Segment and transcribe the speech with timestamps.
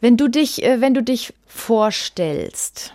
[0.00, 2.94] Wenn du dich, äh, wenn du dich vorstellst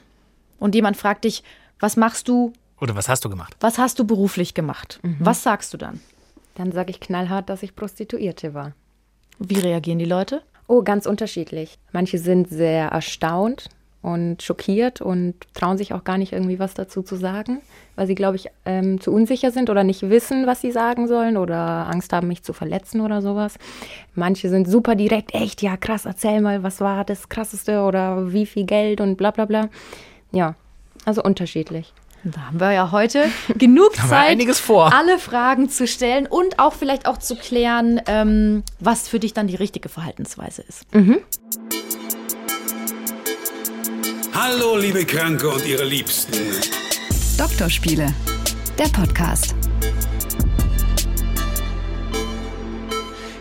[0.60, 1.44] und jemand fragt dich,
[1.80, 3.56] was machst du, Oder was hast du gemacht?
[3.60, 5.00] was hast du beruflich gemacht?
[5.20, 6.00] Was sagst du dann?
[6.56, 8.74] Dann sage ich knallhart, dass ich Prostituierte war.
[9.40, 10.42] Wie reagieren die Leute?
[10.68, 11.78] Oh, ganz unterschiedlich.
[11.92, 13.70] Manche sind sehr erstaunt
[14.06, 17.62] und schockiert und trauen sich auch gar nicht irgendwie was dazu zu sagen,
[17.96, 21.38] weil sie, glaube ich, ähm, zu unsicher sind oder nicht wissen, was sie sagen sollen
[21.38, 23.58] oder Angst haben, mich zu verletzen oder sowas.
[24.14, 28.46] Manche sind super direkt, echt, ja krass, erzähl mal, was war das Krasseste oder wie
[28.46, 29.70] viel Geld und bla bla bla.
[30.32, 30.54] Ja,
[31.06, 31.92] also unterschiedlich.
[32.24, 33.26] Da haben wir ja heute
[33.58, 34.94] genug Zeit, einiges vor.
[34.94, 39.48] alle Fragen zu stellen und auch vielleicht auch zu klären, ähm, was für dich dann
[39.48, 40.86] die richtige Verhaltensweise ist.
[44.38, 46.34] Hallo, liebe Kranke und ihre Liebsten.
[47.38, 48.14] Doktorspiele,
[48.78, 49.56] der Podcast.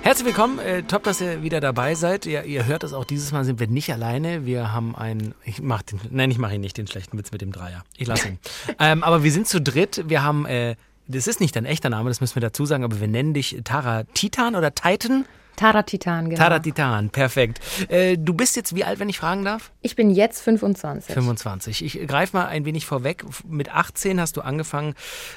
[0.02, 2.26] Herzlich willkommen, äh, top, dass ihr wieder dabei seid.
[2.26, 4.46] Ja, ihr hört es auch, dieses Mal sind wir nicht alleine.
[4.46, 7.40] Wir haben einen, ich mach den, nein, ich mache ihn nicht, den schlechten Witz mit
[7.40, 7.82] dem Dreier.
[7.96, 8.38] Ich lasse ihn.
[8.78, 10.04] ähm, aber wir sind zu dritt.
[10.06, 10.76] Wir haben, äh,
[11.08, 13.58] das ist nicht dein echter Name, das müssen wir dazu sagen, aber wir nennen dich
[13.64, 15.24] Tara Titan oder Titan?
[15.56, 16.40] Tara Titan, genau.
[16.40, 17.60] Tara Titan, perfekt.
[17.88, 19.70] Äh, du bist jetzt wie alt, wenn ich fragen darf?
[19.84, 21.14] ich bin jetzt 25.
[21.14, 21.84] 25.
[21.84, 23.24] Ich greife mal ein wenig vorweg.
[23.46, 24.94] Mit 18 hast du angefangen,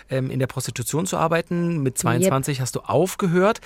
[0.09, 1.83] ähm, in der Prostitution zu arbeiten.
[1.83, 3.59] Mit 22 hast du aufgehört.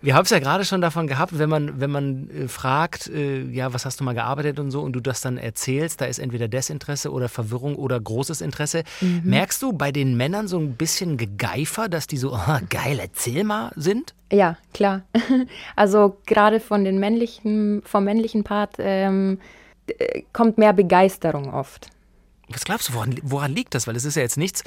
[0.00, 3.42] Wir haben es ja gerade schon davon gehabt, wenn man, wenn man äh, fragt, äh,
[3.50, 6.18] ja, was hast du mal gearbeitet und so, und du das dann erzählst, da ist
[6.18, 8.84] entweder Desinteresse oder Verwirrung oder großes Interesse.
[9.00, 13.44] Merkst du bei den Männern so ein bisschen Gegeifer, dass die so, oh, geil, erzähl
[13.44, 14.14] mal sind?
[14.32, 15.02] Ja, klar.
[15.76, 19.38] Also gerade von den männlichen, vom männlichen Part ähm,
[19.86, 21.88] äh, kommt mehr Begeisterung oft.
[22.50, 23.86] Was glaubst du, woran, woran liegt das?
[23.86, 24.64] Weil es ist ja jetzt nichts,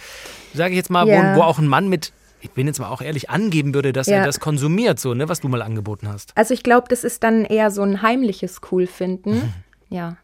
[0.54, 1.36] sage ich jetzt mal, Ja.
[1.36, 4.08] wo, wo auch ein Mann mit, ich bin jetzt mal auch ehrlich, angeben würde, dass
[4.08, 4.26] er Ja.
[4.26, 6.36] das konsumiert, so, ne, was du mal angeboten hast.
[6.38, 9.54] Also ich glaube, das ist dann eher so ein heimliches Coolfinden.
[9.90, 10.18] Ja.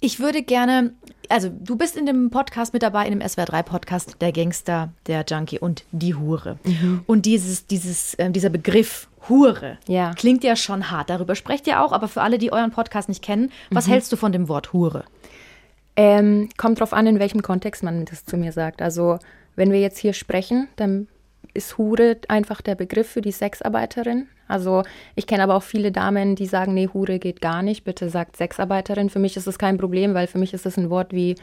[0.00, 0.92] Ich würde gerne,
[1.28, 5.58] also du bist in dem Podcast mit dabei, in dem SWR3-Podcast, der Gangster, der Junkie
[5.58, 6.58] und die Hure.
[7.06, 10.12] Und dieses, dieses, äh, dieser Begriff Hure Ja.
[10.14, 11.10] klingt ja schon hart.
[11.10, 14.16] Darüber sprecht ihr auch, aber für alle, die euren Podcast nicht kennen, was hältst du
[14.16, 15.04] von dem Wort Hure?
[15.96, 18.82] Ähm, kommt drauf an, in welchem Kontext man das zu mir sagt.
[18.82, 19.18] Also
[19.56, 21.08] wenn wir jetzt hier sprechen, dann
[21.54, 24.28] ist Hure einfach der Begriff für die Sexarbeiterin.
[24.48, 24.82] Also
[25.14, 28.36] ich kenne aber auch viele Damen, die sagen, nee, Hure geht gar nicht, bitte sagt
[28.36, 29.10] Sexarbeiterin.
[29.10, 31.36] Für mich ist es kein Problem, weil für mich ist es ein Wort wie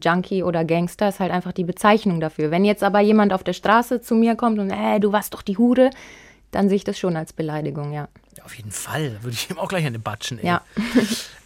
[0.00, 2.50] Junkie oder Gangster, ist halt einfach die Bezeichnung dafür.
[2.50, 5.42] Wenn jetzt aber jemand auf der Straße zu mir kommt und, äh, du warst doch
[5.42, 5.90] die Hure,
[6.50, 8.08] dann sehe ich das schon als Beleidigung, ja.
[8.36, 10.46] Ja, auf jeden Fall, würde ich ihm auch gleich eine Batschen, ey.
[10.46, 10.62] Ja.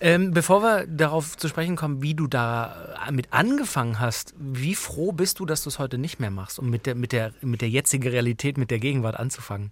[0.05, 4.75] Ähm, bevor wir darauf zu sprechen kommen, wie du da äh, mit angefangen hast, wie
[4.75, 7.31] froh bist du, dass du es heute nicht mehr machst, um mit der, mit der,
[7.41, 9.71] mit der jetzigen Realität, mit der Gegenwart anzufangen?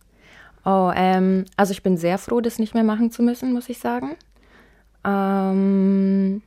[0.65, 3.79] Oh, ähm, also ich bin sehr froh, das nicht mehr machen zu müssen, muss ich
[3.79, 4.17] sagen.
[5.05, 6.43] Ähm,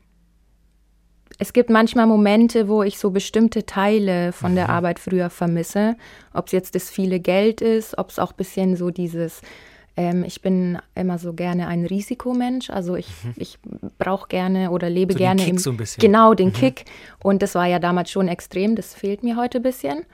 [1.39, 5.95] es gibt manchmal Momente, wo ich so bestimmte Teile von der Arbeit früher vermisse.
[6.33, 9.41] Ob es jetzt das viele Geld ist, ob es auch ein bisschen so dieses,
[9.97, 12.69] ähm, ich bin immer so gerne ein Risikomensch.
[12.69, 13.57] Also ich, ich
[13.97, 16.01] brauche gerne oder lebe So den gerne Kick im, so ein bisschen.
[16.01, 16.85] Genau, den Kick.
[17.23, 18.75] Und das war ja damals schon extrem.
[18.75, 20.05] Das fehlt mir heute ein bisschen.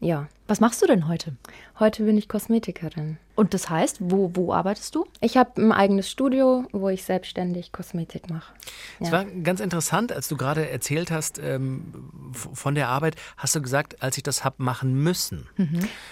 [0.00, 1.34] Ja, Was machst du denn heute?
[1.78, 3.18] heute bin ich Kosmetikerin.
[3.34, 5.06] Und das heißt, wo, wo arbeitest du?
[5.20, 8.52] Ich habe ein eigenes Studio, wo ich selbstständig Kosmetik mache.
[8.98, 11.92] Es war ganz interessant, als du gerade erzählt hast ähm,
[12.32, 15.48] von der Arbeit, hast du gesagt, als ich das hab machen müssen.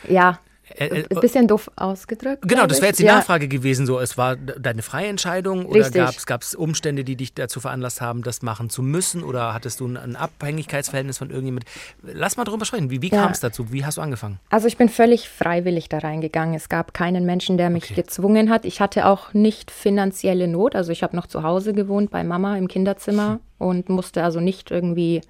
[0.09, 0.39] Ja,
[0.75, 2.43] Äh, äh, ein bisschen doof ausgedrückt.
[2.49, 3.17] Genau, das wäre jetzt die ja.
[3.17, 3.87] Nachfrage gewesen.
[3.87, 8.23] So, es war deine freie Entscheidung oder gab es Umstände, die dich dazu veranlasst haben,
[8.23, 9.23] das machen zu müssen?
[9.23, 11.67] Oder hattest du ein, Abhängigkeitsverhältnis von irgendjemand?
[12.03, 12.91] Lass mal drüber sprechen.
[12.91, 13.23] Wie, wie Ja.
[13.23, 13.73] kam es dazu?
[13.73, 14.41] Wie hast du angefangen?
[14.51, 16.55] Also ich bin völlig freiwillig da reingegangen.
[16.55, 17.95] Es gab keinen Menschen, der mich Okay.
[17.95, 18.65] gezwungen hat.
[18.65, 20.75] Ich hatte auch nicht finanzielle Not.
[20.75, 24.73] Also ich habe noch zu Hause gewohnt bei Mama im Kinderzimmer und musste also nicht
[24.73, 25.21] irgendwie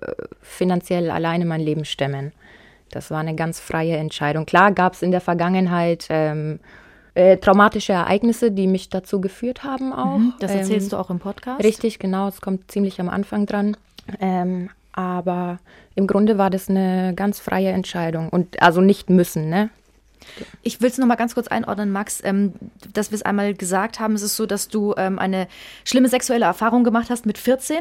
[0.00, 2.32] äh, finanziell alleine mein Leben stemmen.
[2.90, 4.46] Das war eine ganz freie Entscheidung.
[4.46, 6.60] Klar gab es in der Vergangenheit ähm,
[7.14, 10.20] äh, traumatische Ereignisse, die mich dazu geführt haben auch.
[10.40, 11.62] Das Ähm, erzählst du auch im Podcast?
[11.62, 12.28] Richtig, genau.
[12.28, 13.76] Es kommt ziemlich am Anfang dran.
[14.20, 15.58] Ähm, aber
[15.94, 18.28] im Grunde war das eine ganz freie Entscheidung.
[18.28, 19.70] Und also nicht müssen, ne?
[20.62, 22.54] Ich will es noch mal ganz kurz einordnen, Max, ähm,
[22.92, 24.14] dass wir es einmal gesagt haben.
[24.14, 25.48] Es ist so, dass du ähm, eine
[25.84, 27.78] schlimme sexuelle Erfahrung gemacht hast mit 14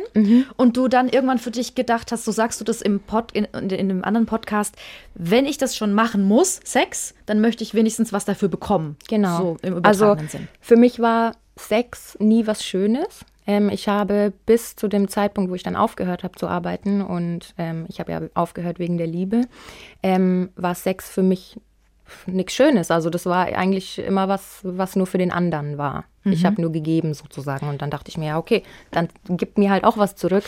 [0.58, 3.46] und du dann irgendwann für dich gedacht hast, so sagst du das im Pod, in,
[3.46, 4.76] in, in einem anderen Podcast,
[5.16, 8.98] wenn ich das schon machen muss, Sex, dann möchte ich wenigstens was dafür bekommen.
[9.08, 9.38] Genau.
[9.38, 10.48] So im also Sinn.
[10.60, 13.26] für mich war Sex nie was Schönes.
[13.46, 17.54] Ähm, ich habe bis zu dem Zeitpunkt, wo ich dann aufgehört habe zu arbeiten und
[17.58, 19.42] ähm, ich habe ja aufgehört wegen der Liebe,
[20.02, 21.60] ähm, war Sex für mich
[22.26, 22.92] nichts Schönes.
[22.92, 26.06] Also das war eigentlich immer was, was nur für den anderen war.
[26.26, 26.46] Ich Mhm.
[26.48, 27.68] habe nur gegeben sozusagen.
[27.70, 30.46] Und dann dachte ich mir, ja, okay, dann gib mir halt auch was zurück.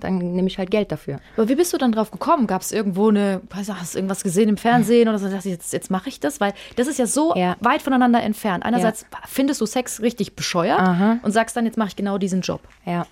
[0.00, 1.20] Dann nehme ich halt Geld dafür.
[1.36, 2.48] Aber wie bist du dann drauf gekommen?
[2.48, 5.46] Gab es irgendwo eine, weiß nicht, hast du irgendwas gesehen im Fernsehen oder so, dachte
[5.48, 6.40] ich, jetzt, jetzt mache ich das?
[6.40, 7.56] Weil das ist ja so Ja.
[7.60, 8.64] weit voneinander entfernt.
[8.64, 11.18] Einerseits findest du Sex richtig bescheuert Aha.
[11.22, 12.62] und sagst dann, jetzt mache ich genau diesen Job.
[12.84, 13.06] Ja.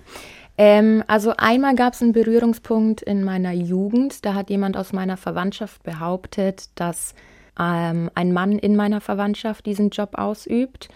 [0.58, 4.24] Ähm, also einmal gab es einen Berührungspunkt in meiner Jugend.
[4.24, 7.14] Da hat jemand aus meiner Verwandtschaft behauptet, dass
[7.60, 10.88] ähm, ein Mann in meiner Verwandtschaft diesen Job ausübt,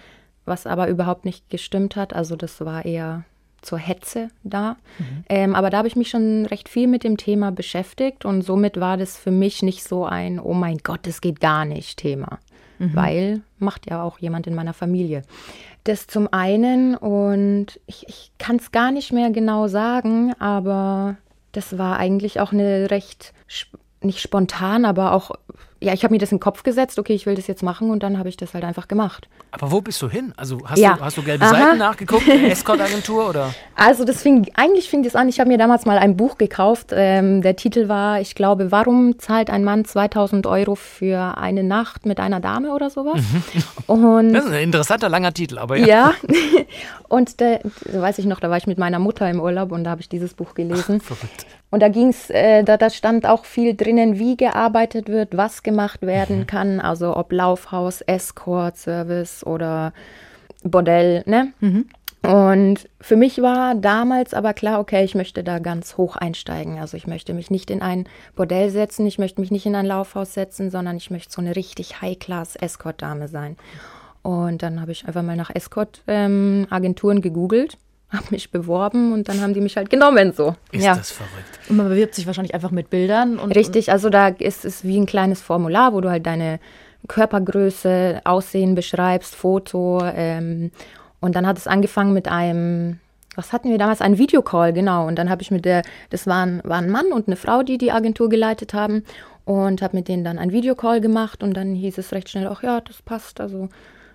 [0.45, 2.15] was aber überhaupt nicht gestimmt hat.
[2.15, 3.25] Also das war eher
[3.63, 4.77] zur Hetze da.
[5.29, 8.79] Ähm, aber da habe ich mich schon recht viel mit dem Thema beschäftigt und somit
[8.79, 12.39] war das für mich nicht so ein, oh mein Gott, das geht gar nicht Thema.
[12.95, 15.23] Weil macht ja auch jemand in meiner Familie.
[15.85, 21.17] Das zum einen und ich, ich kann es gar nicht mehr genau sagen, aber
[21.53, 23.33] das war eigentlich auch eine recht,
[24.01, 25.31] nicht spontan, aber auch,
[25.85, 27.91] ja, ich habe mir das in den Kopf gesetzt, okay, ich will das jetzt machen
[27.91, 29.29] und dann habe ich das halt einfach gemacht.
[29.53, 30.33] Aber wo bist du hin?
[30.37, 30.95] Also hast, Ja.
[30.95, 31.55] du, hast du gelbe Aha.
[31.55, 33.55] Seiten nachgeguckt, eine Escort-Agentur oder?
[33.77, 36.89] Also das fing, eigentlich fing das an, ich habe mir damals mal ein Buch gekauft.
[36.93, 42.07] Ähm, der Titel war, ich glaube, warum zahlt ein Mann 2000 Euro für eine Nacht
[42.07, 43.21] mit einer Dame oder sowas?
[43.87, 45.87] Und Das ist ein interessanter, langer Titel, aber ja.
[45.87, 46.15] ja,
[47.09, 47.59] und da
[47.93, 50.09] weiß ich noch, da war ich mit meiner Mutter im Urlaub und da habe ich
[50.09, 51.01] dieses Buch gelesen.
[51.01, 51.47] Verrückt.
[51.75, 55.65] Und da ging es, äh, da, da stand auch viel drinnen, wie gearbeitet wird, was
[55.65, 59.93] gemacht werden kann, also ob Laufhaus, Escort, Service oder
[60.63, 61.53] Bordell, ne?
[62.23, 66.79] Und für mich war damals aber klar, okay, ich möchte da ganz hoch einsteigen.
[66.79, 69.85] Also ich möchte mich nicht in ein Bordell setzen, ich möchte mich nicht in ein
[69.85, 73.57] Laufhaus setzen, sondern ich möchte so eine richtig High-Class-Escort-Dame sein.
[74.23, 77.79] Und dann habe ich einfach mal nach Escort-Agenturen gegoogelt,
[78.17, 80.55] habe mich beworben und dann haben die mich halt genommen so.
[80.73, 80.95] Ist ja.
[80.95, 81.59] das verrückt.
[81.69, 83.39] Und man bewirbt sich wahrscheinlich einfach mit Bildern.
[83.39, 86.61] Und, Richtig, also da ist es wie ein kleines Formular, wo du halt deine
[87.09, 90.03] Körpergröße, Aussehen beschreibst, Foto.
[90.05, 90.71] Ähm,
[91.21, 92.99] und dann hat es angefangen mit einem,
[93.35, 94.01] was hatten wir damals?
[94.01, 95.07] Ein Videocall, genau.
[95.07, 97.79] Und dann habe ich mit der, das waren, war ein Mann und eine Frau, die
[97.79, 99.05] die Agentur geleitet haben.
[99.47, 102.63] Und habe mit denen dann ein Videocall gemacht und dann hieß es recht schnell, ach
[102.63, 103.69] ja, das passt, also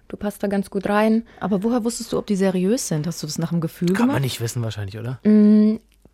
[0.10, 1.26] du passt da ganz gut rein.
[1.40, 3.08] Aber woher wusstest du, ob die seriös sind?
[3.08, 4.16] Hast du das nach dem Gefühl Kann gemacht?
[4.16, 5.20] man nicht wissen wahrscheinlich, oder?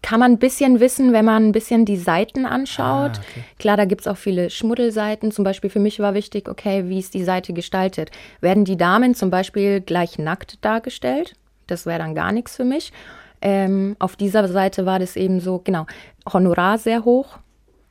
[0.06, 3.14] kann man ein bisschen wissen, wenn man ein bisschen die Seiten anschaut.
[3.16, 3.44] Ah, okay.
[3.58, 5.32] Klar, da gibt es auch viele Schmuddelseiten.
[5.32, 8.12] Zum Beispiel für mich war wichtig, okay, wie ist die Seite gestaltet?
[8.40, 11.34] Werden die Damen zum Beispiel gleich nackt dargestellt?
[11.66, 12.94] Das wäre dann gar nichts für mich.
[13.42, 15.88] Ähm, auf dieser Seite war das eben so, genau,
[16.32, 17.40] Honorar sehr hoch.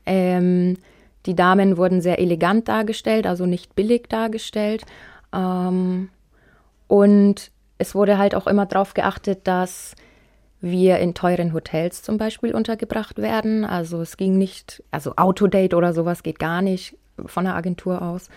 [0.06, 0.76] Ähm,
[1.26, 4.84] die Damen wurden sehr elegant dargestellt, also nicht billig dargestellt.
[5.34, 6.08] Ähm,
[6.86, 9.94] und es wurde halt auch immer darauf geachtet, dass
[10.60, 13.64] wir in teuren Hotels zum Beispiel untergebracht werden.
[13.64, 16.96] Also es ging nicht, also Autodate oder sowas geht gar nicht
[17.26, 18.28] von der Agentur aus.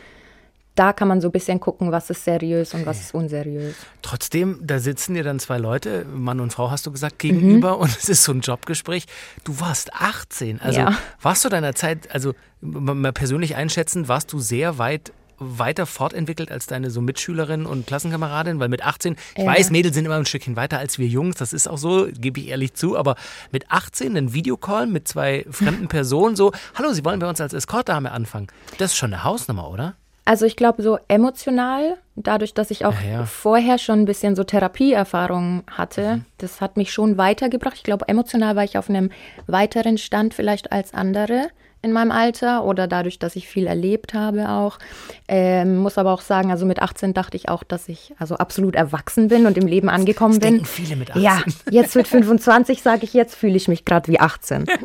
[0.75, 3.75] Da kann man so ein bisschen gucken, was ist seriös und was ist unseriös.
[4.03, 7.89] Trotzdem, da sitzen dir dann zwei Leute, Mann und Frau hast du gesagt, gegenüber und
[7.97, 9.05] es ist so ein Jobgespräch.
[9.43, 10.61] Du warst 18.
[10.61, 10.91] Also Ja.
[11.19, 16.65] warst du deiner Zeit, also mal persönlich einschätzend, warst du sehr weit weiter fortentwickelt als
[16.67, 19.49] deine so Mitschülerin und Klassenkameradin, weil mit 18, ich Ja.
[19.49, 22.39] weiß, Mädels sind immer ein Stückchen weiter als wir Jungs, das ist auch so, gebe
[22.39, 23.15] ich ehrlich zu, aber
[23.51, 27.53] mit 18 ein Videocall mit zwei fremden Personen so, hallo, Sie wollen bei uns als
[27.53, 28.47] Escortdame anfangen.
[28.77, 29.95] Das ist schon eine Hausnummer, oder?
[30.25, 33.25] Also ich glaube, so emotional, dadurch, dass ich auch Ja, ja.
[33.25, 37.75] vorher schon ein bisschen so Therapieerfahrung hatte, das hat mich schon weitergebracht.
[37.77, 39.09] Ich glaube, emotional war ich auf einem
[39.47, 41.47] weiteren Stand vielleicht als andere
[41.81, 44.79] in meinem Alter oder dadurch, dass ich viel erlebt habe auch.
[45.27, 48.75] Ähm, muss aber auch sagen, also mit 18 dachte ich auch, dass ich also absolut
[48.75, 50.65] erwachsen bin und im Leben angekommen Das bin.
[50.65, 51.21] viele mit 18.
[51.21, 51.41] Ja,
[51.71, 54.65] jetzt mit 25 sage ich, jetzt fühle ich mich gerade wie 18.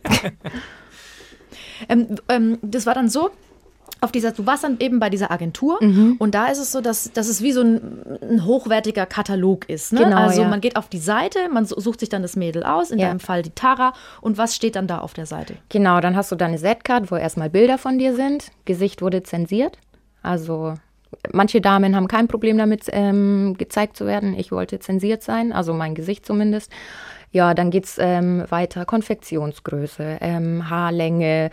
[1.89, 3.31] Ähm, ähm, das war dann so.
[4.01, 6.17] Auf dieser, du warst dann eben bei dieser Agentur Mhm.
[6.19, 9.93] und da ist es so, dass, dass es wie so ein, ein hochwertiger Katalog ist.
[9.93, 10.01] Ne?
[10.05, 10.49] Genau, also ja.
[10.49, 13.09] man geht auf die Seite, man su- sucht sich dann das Mädel aus, in Ja.
[13.09, 13.93] deinem Fall die Tara.
[14.21, 15.55] Und was steht dann da auf der Seite?
[15.69, 18.49] Genau, dann hast du deine Z-Card, wo erstmal Bilder von dir sind.
[18.65, 19.79] Gesicht wurde zensiert.
[20.23, 20.75] Also
[21.33, 24.35] manche Damen haben kein Problem damit, ähm, gezeigt zu werden.
[24.37, 26.73] Ich wollte zensiert sein, also mein Gesicht zumindest.
[27.31, 28.85] Ja, dann geht's ähm, weiter.
[28.85, 31.51] Konfektionsgröße, ähm, Haarlänge,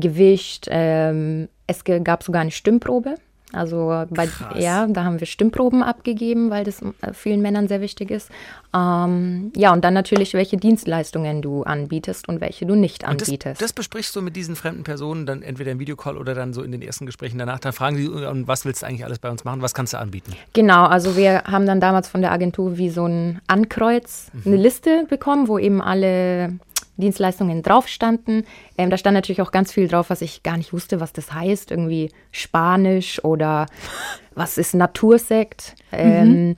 [0.00, 0.66] Gewicht.
[0.70, 3.16] Ähm, es gab sogar eine Stimmprobe.
[3.52, 4.28] Also bei,
[4.58, 8.30] ja, da haben wir Stimmproben abgegeben, weil das äh, vielen Männern sehr wichtig ist.
[8.74, 13.28] Ähm, ja, und dann natürlich, welche Dienstleistungen du anbietest und welche du nicht Und das,
[13.28, 13.62] anbietest.
[13.62, 16.72] das besprichst du mit diesen fremden Personen dann entweder im Videocall oder dann so in
[16.72, 17.58] den ersten Gesprächen danach.
[17.58, 19.62] Dann fragen sie, und was willst du eigentlich alles bei uns machen?
[19.62, 20.34] Was kannst du anbieten?
[20.52, 25.06] Genau, also wir haben dann damals von der Agentur wie so ein Ankreuz, eine Liste
[25.08, 26.58] bekommen, wo eben alle
[26.98, 28.44] Dienstleistungen drauf standen.
[28.76, 31.32] Ähm, da stand natürlich auch ganz viel drauf, was ich gar nicht wusste, was das
[31.32, 31.70] heißt.
[31.70, 33.66] Irgendwie Spanisch oder
[34.34, 35.74] was ist Natursekt.
[35.92, 36.56] Ähm,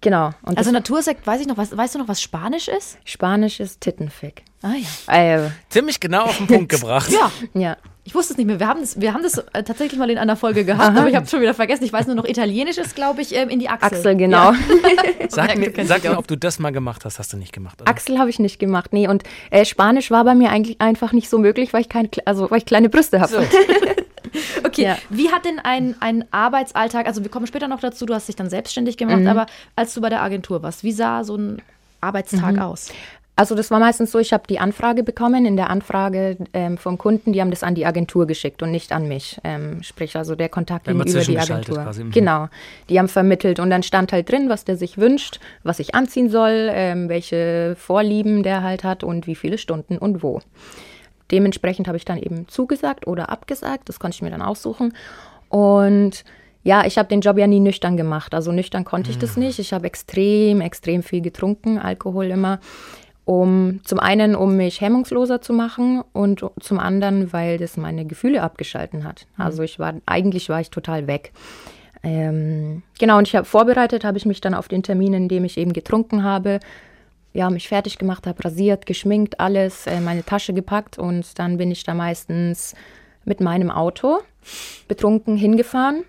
[0.00, 0.30] Genau.
[0.42, 2.98] Und Also Natursekt, weiß ich noch, was, weißt du noch, was Spanisch ist?
[3.04, 4.44] Spanisch ist Tittenfick.
[4.62, 4.74] Ah
[5.08, 5.44] ja.
[5.46, 7.10] Äh, Ziemlich genau auf den Punkt gebracht.
[7.10, 7.76] Ja, ja.
[8.08, 8.58] Ich wusste es nicht mehr.
[8.58, 11.14] Wir haben das, wir haben das äh, tatsächlich mal in einer Folge gehabt, aber ich
[11.14, 11.84] habe es schon wieder vergessen.
[11.84, 13.98] Ich weiß nur noch, Italienisch ist, glaube ich, ähm, in die Achsel.
[13.98, 14.52] Achsel, genau.
[15.28, 17.18] Sag Du mir, sag mir, ob du das mal gemacht hast.
[17.18, 17.90] Hast du nicht gemacht, oder?
[17.90, 19.06] Achsel habe ich nicht gemacht, nee.
[19.08, 22.50] Und äh, Spanisch war bei mir eigentlich einfach nicht so möglich, weil ich, kein, also,
[22.50, 23.30] weil ich kleine Brüste habe.
[23.32, 23.38] So.
[24.64, 24.98] Okay, Ja.
[25.10, 28.36] wie hat denn ein, ein Arbeitsalltag, also wir kommen später noch dazu, du hast dich
[28.36, 29.26] dann selbstständig gemacht, Mhm.
[29.28, 29.46] aber
[29.76, 31.62] als du bei der Agentur warst, wie sah so ein
[32.00, 32.58] Arbeitstag Mhm.
[32.60, 32.88] aus?
[33.38, 35.46] Also das war meistens so, ich habe die Anfrage bekommen.
[35.46, 38.90] In der Anfrage ähm, vom Kunden, die haben das an die Agentur geschickt und nicht
[38.90, 39.38] an mich.
[39.44, 41.84] Ähm, sprich, also der Kontakt ging über die Agentur.
[41.84, 42.10] quasi, mhm.
[42.10, 42.48] Genau.
[42.88, 46.30] Die haben vermittelt und dann stand halt drin, was der sich wünscht, was ich anziehen
[46.30, 50.40] soll, ähm, welche Vorlieben der halt hat und wie viele Stunden und wo.
[51.30, 53.88] Dementsprechend habe ich dann eben zugesagt oder abgesagt.
[53.88, 54.94] Das konnte ich mir dann aussuchen.
[55.48, 56.24] Und
[56.64, 58.34] ja, ich habe den Job ja nie nüchtern gemacht.
[58.34, 59.60] Also nüchtern konnte ich das nicht.
[59.60, 62.58] Ich habe extrem, extrem viel getrunken, Alkohol immer.
[63.28, 68.42] Um zum einen, um mich hemmungsloser zu machen und zum anderen, weil das meine Gefühle
[68.42, 69.26] abgeschalten hat.
[69.36, 71.32] Also ich war, eigentlich war ich total weg.
[72.02, 75.44] Ähm, genau, und ich habe vorbereitet, habe ich mich dann auf den Termin, in dem
[75.44, 76.58] ich eben getrunken habe,
[77.34, 81.70] ja, mich fertig gemacht habe, rasiert, geschminkt, alles, äh, meine Tasche gepackt und dann bin
[81.70, 82.74] ich da meistens
[83.26, 84.20] mit meinem Auto
[84.88, 86.04] betrunken hingefahren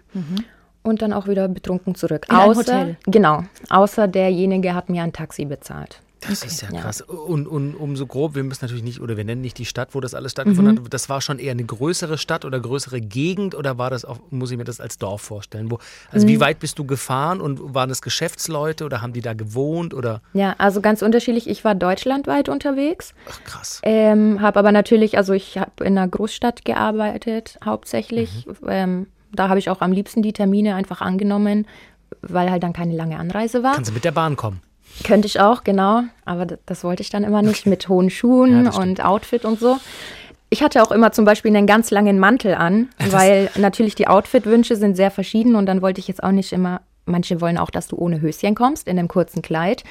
[0.84, 2.28] und dann auch wieder betrunken zurück.
[2.30, 2.98] In außer, Hotel?
[3.08, 6.00] Genau, außer derjenige hat mir ein Taxi bezahlt.
[6.28, 6.82] Das ist ja ja.
[6.82, 7.02] krass.
[7.02, 9.96] Und, und um so grob, wir müssen natürlich nicht, oder wir nennen nicht die Stadt,
[9.96, 10.84] wo das alles stattgefunden Mhm.
[10.86, 10.94] hat.
[10.94, 14.52] Das war schon eher eine größere Stadt oder größere Gegend oder war das auch, muss
[14.52, 15.72] ich mir das als Dorf vorstellen?
[15.72, 15.80] Wo,
[16.12, 16.30] also Mhm.
[16.32, 20.22] wie weit bist du gefahren und waren das Geschäftsleute oder haben die da gewohnt oder?
[20.34, 21.50] Ja, also ganz unterschiedlich.
[21.50, 23.80] Ich war deutschlandweit unterwegs, Ach krass.
[23.84, 28.46] ähm, habe aber natürlich, also ich habe in einer Großstadt gearbeitet, hauptsächlich.
[28.68, 31.68] Ähm, da habe ich auch am liebsten die Termine einfach angenommen,
[32.22, 33.76] weil halt dann keine lange Anreise war.
[33.76, 34.62] Kannst du mit der Bahn kommen?
[35.04, 36.04] Könnte ich auch, genau.
[36.26, 39.60] Aber das wollte ich dann immer nicht mit hohen Schuhen Ja, das und Outfit und
[39.60, 39.78] so.
[40.50, 44.76] Ich hatte auch immer zum Beispiel einen ganz langen Mantel an, weil natürlich die Outfit-Wünsche
[44.76, 47.88] sind sehr verschieden und dann wollte ich jetzt auch nicht immer, manche wollen auch, dass
[47.88, 49.84] du ohne Höschen kommst, in einem kurzen Kleid.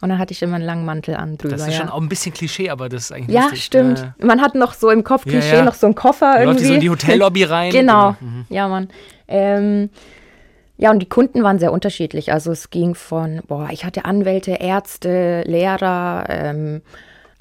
[0.00, 1.54] Und dann hatte ich immer einen langen Mantel an drüber.
[1.56, 1.80] Das ist ja.
[1.82, 3.64] schon auch ein bisschen Klischee, aber das ist eigentlich ja, lustig.
[3.64, 4.12] stimmt.
[4.18, 5.62] Äh, Man hat noch so im Kopf Ja, Klischee, ja.
[5.64, 6.62] noch so einen Koffer Dann läuft irgendwie.
[6.62, 7.70] die so in die Hotellobby rein.
[7.72, 8.44] Genau, Mhm.
[8.48, 8.88] ja, Mann.
[9.28, 9.90] Ähm,
[10.82, 12.32] ja, und die Kunden waren sehr unterschiedlich.
[12.32, 16.82] Also es ging von, boah, ich hatte Anwälte, Ärzte, Lehrer, ähm,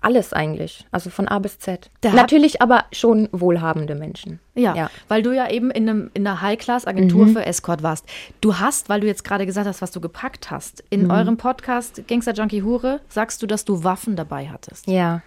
[0.04, 0.86] alles eigentlich.
[0.92, 1.92] Also von A bis Z.
[2.02, 4.40] Da Natürlich aber schon wohlhabende Menschen.
[4.56, 4.84] Ja, Ja.
[4.86, 4.90] Mhm.
[5.10, 8.06] weil du ja eben in, einem, in einer High-Class-Agentur für Escort warst.
[8.42, 11.12] Du hast, weil du jetzt gerade gesagt hast, was du gepackt hast, in Mhm.
[11.12, 14.88] eurem Podcast Gangster Junkie Hure sagst du, dass du Waffen dabei hattest.
[14.88, 15.22] Ja.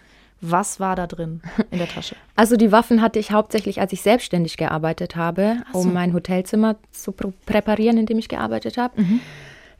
[0.46, 2.16] Was war da drin in der Tasche?
[2.36, 5.78] Also die Waffen hatte ich hauptsächlich, als ich selbstständig gearbeitet habe, so.
[5.80, 9.00] um mein Hotelzimmer zu pr präparieren, in dem ich gearbeitet habe.
[9.00, 9.20] Mhm.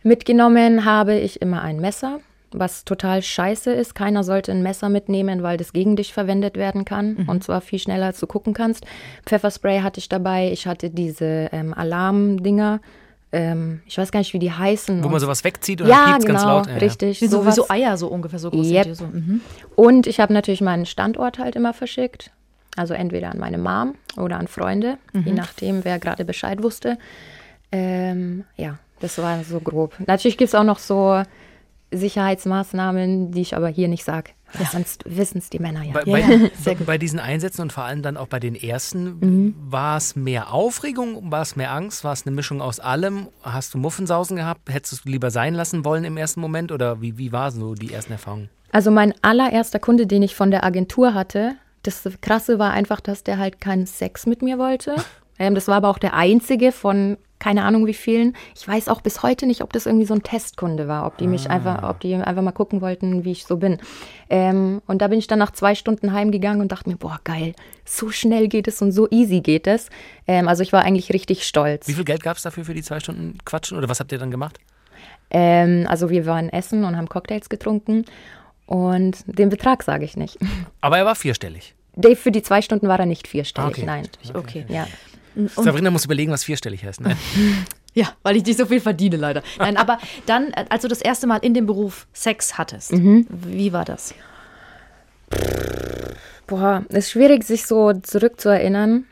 [0.03, 2.21] Mitgenommen habe ich immer ein Messer,
[2.53, 3.95] was total scheiße ist.
[3.95, 7.29] Keiner sollte ein Messer mitnehmen, weil das gegen dich verwendet werden kann Mhm.
[7.29, 8.85] und zwar viel schneller, als du gucken kannst.
[9.27, 10.51] Pfefferspray hatte ich dabei.
[10.53, 12.81] Ich hatte diese ähm, Alarmdinger.
[13.35, 15.03] Ähm, ich weiß gar nicht, wie die heißen.
[15.03, 16.67] Wo man sowas wegzieht und ja, dann genau, ganz laut.
[16.67, 16.79] Ja, ja.
[16.79, 17.21] richtig.
[17.21, 18.85] Wie so, wie so Eier so ungefähr so groß Yep.
[18.85, 19.07] sind die so.
[19.07, 19.41] Mhm.
[19.75, 22.31] Und ich habe natürlich meinen Standort halt immer verschickt.
[22.77, 26.99] Also entweder an meine Mom oder an Freunde, je nachdem, wer gerade Bescheid wusste.
[27.71, 29.95] Ähm, ja, das war so grob.
[30.07, 31.23] Natürlich gibt es auch noch so
[31.93, 34.31] Sicherheitsmaßnahmen, die ich aber hier nicht sage.
[34.73, 35.93] Sonst wissen es die Männer ja.
[35.93, 36.27] Bei, Ja,
[36.65, 39.55] bei, ja, bei diesen Einsätzen und vor allem dann auch bei den ersten, Mhm.
[39.69, 43.29] war es mehr Aufregung, war es mehr Angst, war es eine Mischung aus allem?
[43.43, 44.73] Hast du Muffensausen gehabt?
[44.73, 47.93] Hättest du lieber sein lassen wollen im ersten Moment oder wie, wie waren so die
[47.93, 48.49] ersten Erfahrungen?
[48.73, 53.23] Also mein allererster Kunde, den ich von der Agentur hatte, das Krasse war einfach, dass
[53.25, 54.95] der halt keinen Sex mit mir wollte.
[55.37, 58.35] Ähm, das war aber auch der einzige von keine Ahnung wie vielen.
[58.57, 61.27] Ich weiß auch bis heute nicht, ob das irgendwie so ein Testkunde war, ob die
[61.27, 63.79] mich einfach, ob die einfach mal gucken wollten, wie ich so bin.
[64.31, 67.55] Ähm, und da bin ich dann nach zwei Stunden heimgegangen und dachte mir, boah, geil,
[67.85, 69.91] so schnell geht es und so easy geht es.
[70.27, 71.87] Ähm, also ich war eigentlich richtig stolz.
[71.89, 74.19] Wie viel Geld gab es dafür für die zwei Stunden Quatschen oder was habt ihr
[74.19, 74.59] dann gemacht?
[75.31, 78.05] Ähm, also wir waren essen und haben Cocktails getrunken
[78.67, 80.39] und den Betrag sage ich nicht.
[80.81, 81.75] Aber er war vierstellig.
[81.97, 83.85] Dave, für die zwei Stunden war er nicht vierstellig, Okay.
[83.87, 84.09] nein.
[84.33, 84.65] Okay.
[84.69, 84.87] Ja.
[85.57, 87.01] Sabrina muss überlegen, was vierstellig heißt.
[87.01, 87.17] Ne?
[87.97, 89.45] Ja, weil ich nicht so viel verdiene, leider.
[89.57, 93.25] Nein, aber dann, äh, als du das erste Mal in dem Beruf Sex hattest, Mhm.
[93.31, 94.15] wie war das?
[96.47, 99.05] Boah, ist schwierig, sich so zurückzuerinnern.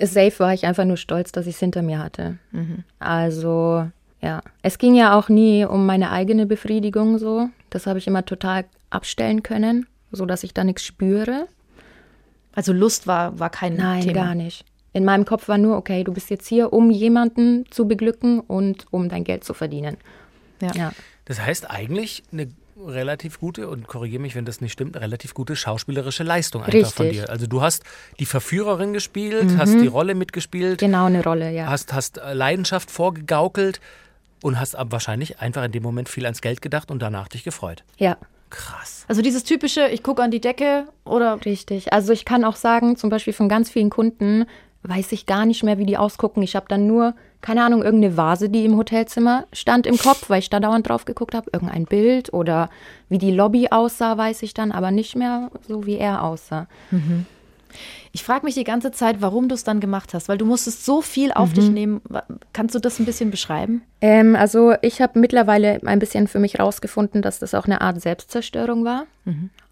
[0.00, 2.38] Safe war ich einfach nur stolz, dass ich es hinter mir hatte.
[2.98, 3.86] Also,
[4.22, 4.40] ja.
[4.62, 7.50] Es ging ja auch nie um meine eigene Befriedigung so.
[7.70, 11.46] Das habe ich immer total abstellen können, so dass ich da nichts spüre.
[12.54, 14.12] Also Lust war, war kein Nein, Thema.
[14.14, 14.64] gar nicht.
[14.92, 18.86] In meinem Kopf war nur, okay, du bist jetzt hier, um jemanden zu beglücken und
[18.90, 19.96] um dein Geld zu verdienen.
[20.60, 20.72] Ja.
[20.74, 20.92] Ja.
[21.24, 25.56] Das heißt eigentlich eine relativ gute, und korrigiere mich, wenn das nicht stimmt, relativ gute
[25.56, 27.26] schauspielerische Leistung einfach von Richtig.
[27.26, 27.30] dir.
[27.30, 27.84] Also du hast
[28.18, 31.66] die Verführerin gespielt, hast die Rolle mitgespielt, Genau eine Rolle, ja.
[31.66, 33.80] hast, hast äh, Leidenschaft vorgegaukelt
[34.42, 37.84] und hast wahrscheinlich einfach in dem Moment viel ans Geld gedacht und danach dich gefreut.
[37.98, 38.16] ja.
[38.50, 39.06] Krass.
[39.08, 41.94] Also dieses typische, ich gucke an die Decke oder Richtig.
[41.94, 44.44] Also ich kann auch sagen, zum Beispiel von ganz vielen Kunden
[44.84, 46.42] weiß ich gar nicht mehr, wie die ausgucken.
[46.42, 50.40] Ich habe dann nur, keine Ahnung, irgendeine Vase, die im Hotelzimmer stand im Kopf, weil
[50.40, 51.50] ich da dauernd drauf geguckt habe.
[51.52, 52.68] Irgendein Bild oder
[53.08, 56.66] wie die Lobby aussah, weiß ich dann, aber nicht mehr so, wie er aussah.
[58.12, 60.84] ich frage mich die ganze Zeit, warum du es dann gemacht hast, weil du musstest
[60.84, 62.02] so viel auf dich nehmen.
[62.52, 63.82] Kannst du das ein bisschen beschreiben?
[64.00, 68.00] Ähm, also ich habe mittlerweile ein bisschen für mich rausgefunden, dass das auch eine Art
[68.00, 69.04] Selbstzerstörung war.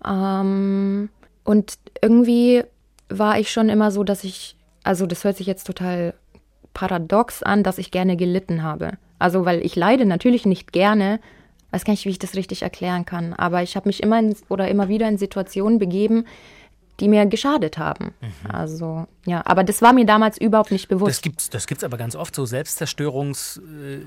[0.07, 1.11] Ähm,
[1.45, 2.63] und irgendwie
[3.11, 6.15] war ich schon immer so, dass ich, also das hört sich jetzt total
[6.75, 8.93] paradox an, dass ich gerne gelitten habe.
[9.19, 11.21] Also weil ich leide natürlich nicht gerne,
[11.73, 14.35] weiß gar nicht, wie ich das richtig erklären kann, aber ich habe mich immer in,
[14.49, 16.25] oder immer wieder in Situationen begeben,
[17.01, 18.13] die mir geschadet haben.
[18.53, 21.11] Also ja, aber das war mir damals überhaupt nicht bewusst.
[21.11, 23.99] Das gibt's, das gibt's aber ganz oft, so Selbstzerstörungs, äh,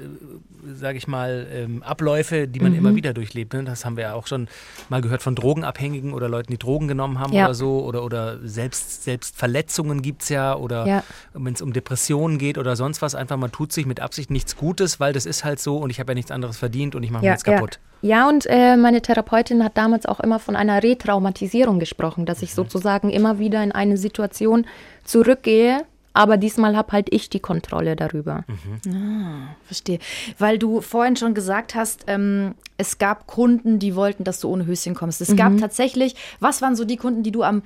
[0.76, 2.78] sage ich mal, ähm, Abläufe, die man Mhm.
[2.80, 3.54] immer wieder durchlebt.
[3.54, 3.64] Ne?
[3.64, 4.48] Das haben wir ja auch schon
[4.90, 7.46] mal gehört von Drogenabhängigen oder Leuten, die Drogen genommen haben Ja.
[7.46, 7.84] oder so.
[7.84, 10.56] Oder, oder Selbst, Selbstverletzungen gibt's ja.
[10.56, 11.04] Oder Ja.
[11.34, 14.56] wenn es um Depressionen geht oder sonst was, einfach man tut sich mit Absicht nichts
[14.58, 17.12] Gutes, weil das ist halt so und ich habe ja nichts anderes verdient und ich
[17.12, 17.80] mache mir jetzt kaputt.
[18.02, 22.40] Ja, ja und äh, meine Therapeutin hat damals auch immer von einer Retraumatisierung gesprochen, dass
[22.40, 22.44] Mhm.
[22.46, 24.66] ich sozusagen immer wieder in eine Situation
[25.04, 28.46] zurückgehe, aber diesmal habe halt ich die Kontrolle darüber.
[28.86, 29.48] Mhm.
[29.66, 29.98] Verstehe.
[30.38, 34.66] Weil du vorhin schon gesagt hast, ähm, es gab Kunden, die wollten, dass du ohne
[34.66, 35.22] Höschen kommst.
[35.22, 37.64] Es gab tatsächlich, was waren so die Kunden, die du am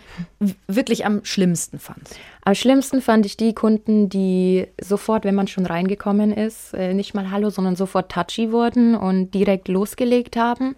[0.67, 2.15] wirklich am schlimmsten fandst?
[2.43, 7.13] Am schlimmsten fand ich die Kunden, die sofort, wenn man schon reingekommen ist, äh, nicht
[7.13, 10.75] mal Hallo, sondern sofort touchy wurden und direkt losgelegt haben.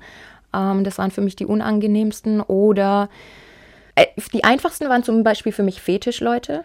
[0.54, 2.42] Ähm, das waren für mich die unangenehmsten.
[2.42, 3.10] Oder
[4.34, 6.64] die einfachsten waren zum Beispiel für mich Fetischleute,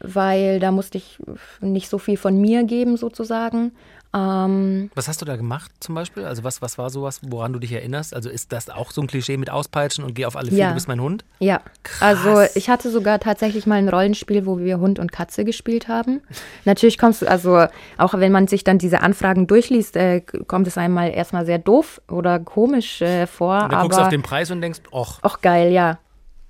[0.00, 1.18] weil da musste ich
[1.60, 3.72] nicht so viel von mir geben sozusagen.
[4.14, 6.24] Ähm, Was hast du da gemacht zum Beispiel?
[6.24, 8.14] Also was, was war sowas, woran du dich erinnerst?
[8.14, 10.68] Also ist das auch so ein Klischee mit Auspeitschen und geh auf alle vier, Ja.
[10.68, 11.24] du bist mein Hund?
[11.38, 12.24] Ja, Krass.
[12.24, 16.22] also ich hatte sogar tatsächlich mal ein Rollenspiel, wo wir Hund und Katze gespielt haben.
[16.64, 17.66] Natürlich kommst du, also
[17.98, 22.00] auch wenn man sich dann diese Anfragen durchliest, äh, kommt es einmal erstmal sehr doof
[22.08, 23.64] oder komisch äh, vor.
[23.64, 25.98] Und dann guckst du aber auf den Preis und denkst, och, auch geil, ja.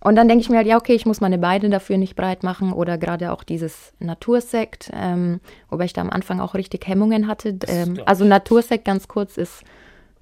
[0.07, 2.45] Und dann denke ich mir halt, ja, okay, ich muss meine Beine dafür nicht breit
[2.45, 7.27] machen oder gerade auch dieses Natursekt, ähm, wobei ich da am Anfang auch richtig Hemmungen
[7.27, 7.59] hatte.
[7.67, 9.65] Ähm, also Natursekt ganz kurz ist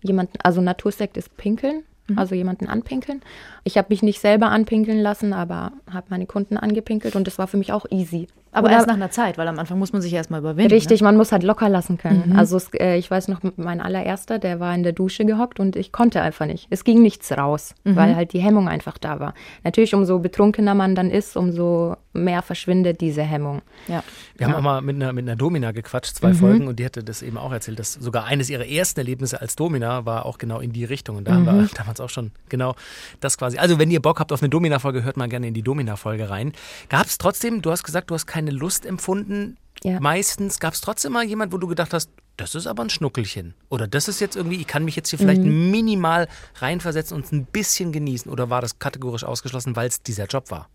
[0.01, 1.83] jemanden, also Natursekt ist pinkeln,
[2.17, 3.21] also jemanden anpinkeln.
[3.63, 7.47] Ich habe mich nicht selber anpinkeln lassen, aber habe meine Kunden angepinkelt und das war
[7.47, 8.29] für mich auch easy.
[8.55, 10.73] Aber Oder- erst nach einer Zeit, weil am Anfang muss man sich ja erstmal überwinden.
[10.73, 12.35] Richtig, man muss halt locker lassen können.
[12.37, 15.77] Also es, äh, ich weiß noch, mein allererster, der war in der Dusche gehockt und
[15.77, 16.69] ich konnte einfach nicht.
[16.71, 19.35] Es ging nichts raus, weil halt die Hemmung einfach da war.
[19.65, 23.57] Natürlich, umso betrunkener man dann ist, umso mehr verschwindet diese Hemmung.
[23.89, 23.95] Ne?
[23.95, 24.05] Ja.
[24.37, 27.03] Wir haben auch mal mit einer, mit einer Domina gequatscht, zwei Folgen, und die hatte
[27.03, 30.61] das eben auch erzählt, dass sogar eines ihrer ersten Erlebnisse als Domina war auch genau
[30.61, 31.17] in die Richtung.
[31.17, 32.77] Und da haben wir damals auch schon genau
[33.21, 33.59] das quasi.
[33.59, 36.53] Also, wenn ihr Bock habt auf eine Domina-Folge, hört mal gerne in die Domina-Folge rein.
[36.89, 39.57] Gab es trotzdem, du hast gesagt, du hast keine Lust empfunden.
[39.83, 40.01] Ja.
[40.01, 43.55] Meistens gab es trotzdem mal jemand, wo du gedacht hast, das ist aber ein Schnuckelchen.
[43.69, 46.27] Oder das ist jetzt irgendwie, ich kann mich jetzt hier vielleicht minimal
[46.57, 48.31] reinversetzen und es ein bisschen genießen.
[48.31, 50.69] Oder war das kategorisch ausgeschlossen, weil es dieser Job war?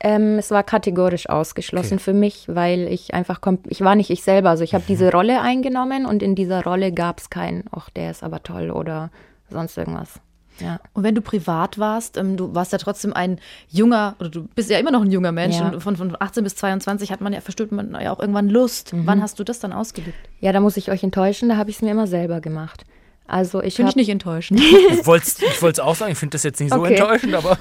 [0.00, 2.02] Ähm, es war kategorisch ausgeschlossen Okay.
[2.02, 4.50] für mich, weil ich einfach, ich war nicht ich selber.
[4.50, 8.10] Also ich habe diese Rolle eingenommen und in dieser Rolle gab es keinen, ach, der
[8.10, 9.10] ist aber toll oder
[9.48, 10.20] sonst irgendwas.
[10.60, 10.80] Ja.
[10.94, 13.38] Und wenn du privat warst, ähm, du warst ja trotzdem ein
[13.68, 15.68] junger, oder du bist ja immer noch ein junger Mensch, Ja.
[15.68, 18.92] und von, von 18 bis 22 hat man ja, versteht man ja auch irgendwann Lust.
[18.94, 20.16] Wann hast du das dann ausgelebt?
[20.40, 22.84] ja, da muss ich euch enttäuschen, da habe ich es mir immer selber gemacht.
[23.28, 24.60] Also ich Finde ich nicht enttäuschend.
[24.92, 26.94] Ich wollte es auch sagen, ich finde das jetzt nicht so Okay.
[26.94, 27.58] enttäuschend, aber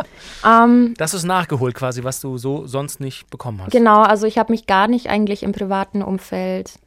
[0.46, 3.72] ähm, das ist nachgeholt quasi, was du so sonst nicht bekommen hast.
[3.72, 6.78] Genau, also ich habe mich gar nicht eigentlich im privaten Umfeld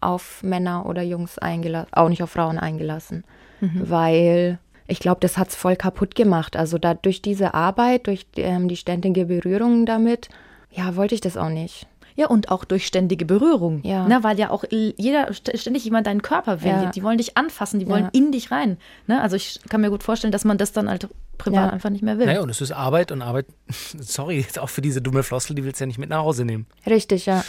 [0.00, 3.24] auf Männer oder Jungs eingelassen, auch nicht auf Frauen eingelassen,
[3.60, 4.58] weil
[4.90, 6.56] ich glaube, das hat's voll kaputt gemacht.
[6.56, 10.28] Also da durch diese Arbeit, durch ähm, die ständige Berührung damit,
[10.70, 11.86] ja, wollte ich das auch nicht.
[12.16, 13.80] Ja, und auch durch ständige Berührung.
[13.82, 14.06] Ja.
[14.06, 16.68] Ne, weil ja auch jeder st- ständig jemand deinen Körper will.
[16.70, 16.90] Ja.
[16.90, 18.10] Die wollen dich anfassen, die wollen Ja.
[18.12, 18.76] in dich rein.
[19.06, 19.22] Ne?
[19.22, 21.70] Also ich kann mir gut vorstellen, dass man das dann halt privat Ja.
[21.70, 22.26] einfach nicht mehr will.
[22.26, 23.46] Naja, und es ist Arbeit und Arbeit,
[23.98, 26.44] sorry, jetzt auch für diese dumme Floskel, die willst du ja nicht mit nach Hause
[26.44, 26.66] nehmen.
[26.86, 27.42] Richtig, ja.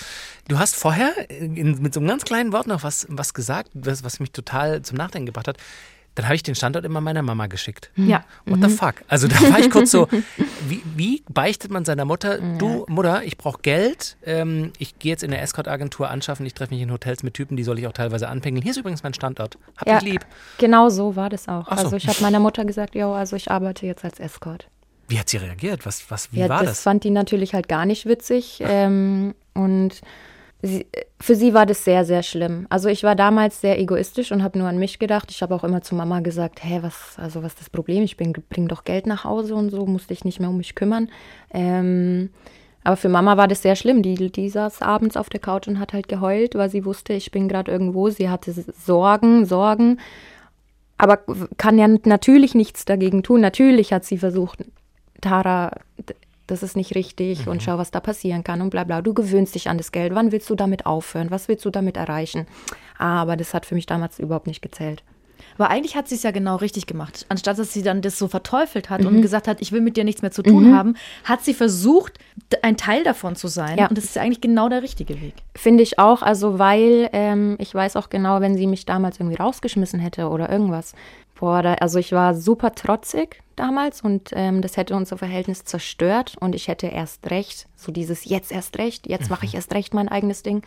[0.47, 4.03] Du hast vorher in, mit so einem ganz kleinen Wort noch was, was gesagt, was,
[4.05, 5.57] was mich total zum Nachdenken gebracht hat.
[6.15, 7.89] Dann habe ich den Standort immer meiner Mama geschickt.
[7.95, 8.25] Ja.
[8.45, 8.95] What the fuck?
[9.07, 10.07] Also da war ich kurz so,
[10.67, 15.23] wie, wie beichtet man seiner Mutter, du Mutter, ich brauche Geld, ähm, ich gehe jetzt
[15.23, 17.93] in eine Escort-Agentur anschaffen, ich treffe mich in Hotels mit Typen, die soll ich auch
[17.93, 18.61] teilweise anpingeln.
[18.61, 19.57] Hier ist übrigens mein Standort.
[19.77, 20.25] Hab Ja, dich lieb.
[20.57, 21.65] genau so war das auch.
[21.65, 21.71] So.
[21.71, 24.67] Also ich habe meiner Mutter gesagt, ja, also ich arbeite jetzt als Escort.
[25.07, 25.85] Wie hat sie reagiert?
[25.85, 26.81] Was, was, wie ja, war das, das?
[26.83, 28.59] fand die natürlich halt gar nicht witzig.
[28.65, 30.01] Ähm, und
[30.61, 30.87] sie,
[31.19, 32.67] für sie war das sehr, sehr schlimm.
[32.69, 35.31] Also ich war damals sehr egoistisch und habe nur an mich gedacht.
[35.31, 38.03] Ich habe auch immer zu Mama gesagt, hä, was, also was ist das Problem?
[38.03, 40.75] Ich bring, bring doch Geld nach Hause und so, musste ich nicht mehr um mich
[40.75, 41.09] kümmern.
[41.51, 42.29] Ähm,
[42.83, 44.01] aber für Mama war das sehr schlimm.
[44.01, 47.31] Die, die saß abends auf der Couch und hat halt geheult, weil sie wusste, ich
[47.31, 48.09] bin gerade irgendwo.
[48.09, 49.99] Sie hatte Sorgen, Sorgen.
[50.97, 51.19] Aber
[51.57, 53.41] kann ja natürlich nichts dagegen tun.
[53.41, 54.63] Natürlich hat sie versucht,
[55.19, 55.71] Tara,
[56.47, 59.01] das ist nicht richtig und schau, was da passieren kann und bla bla.
[59.01, 60.13] Du gewöhnst dich an das Geld.
[60.15, 61.31] Wann willst du damit aufhören?
[61.31, 62.45] Was willst du damit erreichen?
[62.97, 65.03] Aber das hat für mich damals überhaupt nicht gezählt.
[65.57, 67.25] Aber eigentlich hat sie es ja genau richtig gemacht.
[67.29, 69.07] Anstatt dass sie dann das so verteufelt hat Mhm.
[69.07, 72.19] und gesagt hat, ich will mit dir nichts mehr zu tun haben, hat sie versucht,
[72.61, 73.77] ein Teil davon zu sein.
[73.77, 73.87] Ja.
[73.87, 75.33] Und das ist ja eigentlich genau der richtige Weg.
[75.55, 79.37] Finde ich auch, also weil ähm, ich weiß auch genau, wenn sie mich damals irgendwie
[79.37, 80.93] rausgeschmissen hätte oder irgendwas.
[81.41, 86.35] Boah, da, also ich war super trotzig damals und ähm, das hätte unser Verhältnis zerstört
[86.39, 89.95] und ich hätte erst recht, so dieses jetzt erst recht, jetzt mache ich erst recht
[89.95, 90.61] mein eigenes Ding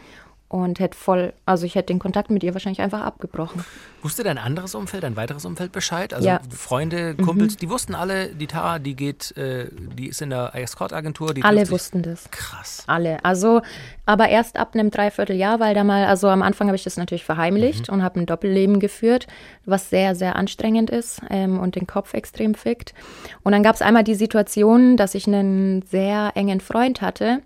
[0.55, 3.65] und hätte voll, also ich hätte den Kontakt mit ihr wahrscheinlich einfach abgebrochen.
[4.03, 6.15] Wusste dein anderes Umfeld, dein weiteres Umfeld Bescheid?
[6.15, 6.39] Also Ja.
[6.45, 6.51] Mhm.
[6.53, 11.35] Freunde, Kumpels, die wussten alle, die Tara, die geht, äh, die ist in der Escort-Agentur.
[11.35, 12.31] die Alle wussten das.
[12.31, 12.85] Krass.
[12.87, 13.25] Alle.
[13.25, 13.63] Also,
[14.07, 17.25] aber erst ab einem Dreivierteljahr, weil da mal, also am Anfang habe ich das natürlich
[17.25, 19.27] verheimlicht und habe ein Doppelleben geführt,
[19.65, 22.95] was sehr, sehr anstrengend ist ähm, und den Kopf extrem fickt.
[23.43, 27.41] Und dann gab es einmal die Situation, dass ich einen sehr engen Freund hatte,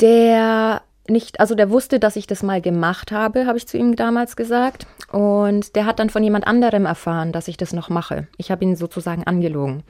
[0.00, 3.96] der nicht, also der wusste, dass ich das mal gemacht habe, habe ich zu ihm
[3.96, 4.86] damals gesagt.
[5.10, 8.28] Und der hat dann von jemand anderem erfahren, dass ich das noch mache.
[8.36, 9.82] Ich habe ihn sozusagen angelogen.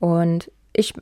[0.00, 0.94] Und ich,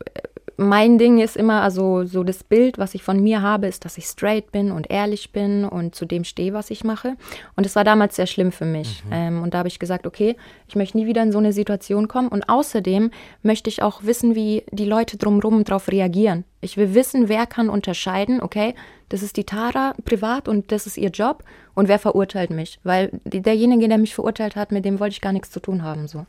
[0.57, 3.99] mein Ding ist immer, also so das Bild, was ich von mir habe, ist, dass
[3.99, 7.17] ich straight bin und ehrlich bin und zu dem stehe, was ich mache.
[7.57, 9.03] Und es war damals sehr schlimm für mich.
[9.11, 10.37] Ähm, und da habe ich gesagt, okay,
[10.69, 12.29] ich möchte nie wieder in so eine Situation kommen.
[12.29, 13.11] Und außerdem
[13.43, 16.45] möchte ich auch wissen, wie die Leute drumherum darauf reagieren.
[16.61, 18.75] Ich will wissen, wer kann unterscheiden, okay,
[19.09, 22.81] das ist die Tara privat und das ist ihr Job und wer verurteilt mich.
[22.83, 26.09] Weil derjenige, der mich verurteilt hat, mit dem wollte ich gar nichts zu tun haben.
[26.09, 26.27] So.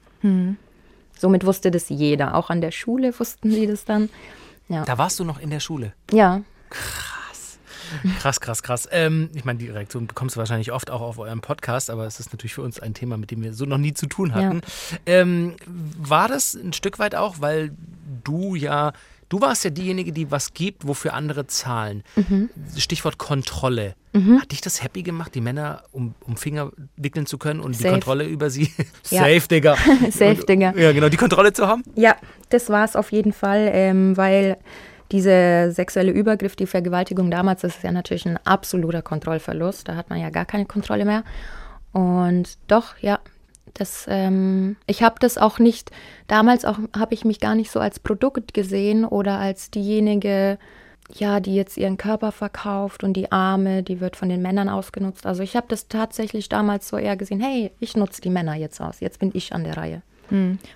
[1.19, 2.35] Somit wusste das jeder.
[2.35, 4.09] Auch an der Schule wussten sie das dann.
[4.69, 4.83] Ja.
[4.85, 5.93] Da warst du noch in der Schule.
[6.11, 6.41] Ja.
[8.19, 8.87] Krass, krass, krass.
[8.91, 12.19] Ähm, ich meine, die Reaktion bekommst du wahrscheinlich oft auch auf eurem Podcast, aber es
[12.19, 14.61] ist natürlich für uns ein Thema, mit dem wir so noch nie zu tun hatten.
[15.05, 17.71] Ähm, war das ein Stück weit auch, weil
[18.23, 18.91] du ja,
[19.29, 22.03] du warst ja diejenige, die was gibt, wofür andere zahlen.
[22.15, 22.49] Mhm.
[22.77, 23.95] Stichwort Kontrolle.
[24.39, 27.83] Hat dich das happy gemacht, die Männer um, um Finger wickeln zu können und die
[27.83, 27.91] Safe.
[27.91, 28.71] Kontrolle über sie?
[29.11, 29.19] Ja.
[29.25, 29.75] Safe, Digga.
[30.09, 30.73] Safe, Und- Digga.
[30.75, 31.83] Ja, genau, die Kontrolle zu haben.
[31.93, 32.15] Ja,
[32.49, 34.57] das war es auf jeden Fall, ähm, weil
[35.11, 39.87] diese sexuelle Übergriff, die Vergewaltigung damals, das ist ja natürlich ein absoluter Kontrollverlust.
[39.87, 41.23] Da hat man ja gar keine Kontrolle mehr.
[41.91, 43.19] Und doch, ja,
[43.73, 45.91] das, ähm, ich habe das auch nicht,
[46.27, 50.57] damals auch habe ich mich gar nicht so als Produkt gesehen oder als diejenige,
[51.13, 55.25] ja, die jetzt ihren Körper verkauft und die Arme, die wird von den Männern ausgenutzt.
[55.25, 58.81] Also ich habe das tatsächlich damals so eher gesehen, hey, ich nutze die Männer jetzt
[58.81, 60.01] aus, jetzt bin ich an der Reihe.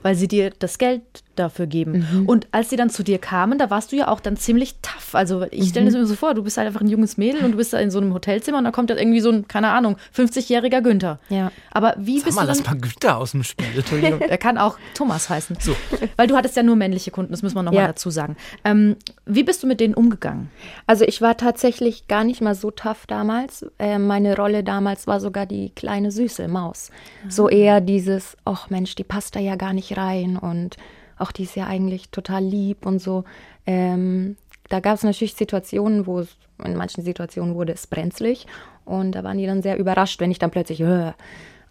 [0.01, 1.01] weil sie dir das Geld
[1.41, 2.07] dafür geben.
[2.11, 2.25] Mhm.
[2.27, 5.15] Und als sie dann zu dir kamen, da warst du ja auch dann ziemlich tough.
[5.15, 5.97] Also ich stelle Mhm.
[5.99, 7.91] mir so vor, du bist halt einfach ein junges Mädel und du bist da in
[7.91, 11.19] so einem Hotelzimmer und da kommt dann irgendwie so ein, keine Ahnung, 50-jähriger Günther.
[11.29, 11.51] Ja.
[11.71, 12.75] Aber wie Sag bist mal, du lass dann...
[12.75, 13.67] mal Günther aus dem Spiel.
[13.75, 14.21] Entschuldigung.
[14.31, 15.57] Er kann auch Thomas heißen.
[15.59, 15.75] So.
[16.15, 17.87] Weil du hattest ja nur männliche Kunden, das muss man nochmal Ja.
[17.87, 18.37] dazu sagen.
[18.63, 20.49] Ähm, wie bist du mit denen umgegangen?
[20.87, 23.65] Also ich war tatsächlich gar nicht mal so tough damals.
[23.79, 26.91] Äh, meine Rolle damals war sogar die kleine süße Maus.
[27.27, 30.77] So eher dieses, ach Mensch, die passt da ja gar nicht rein und
[31.21, 33.23] auch die ist ja eigentlich total lieb und so.
[33.65, 34.35] Ähm,
[34.69, 36.29] da gab es natürlich Situationen, wo es,
[36.63, 38.47] in manchen Situationen wurde es brenzlig
[38.85, 41.13] und da waren die dann sehr überrascht, wenn ich dann plötzlich äh,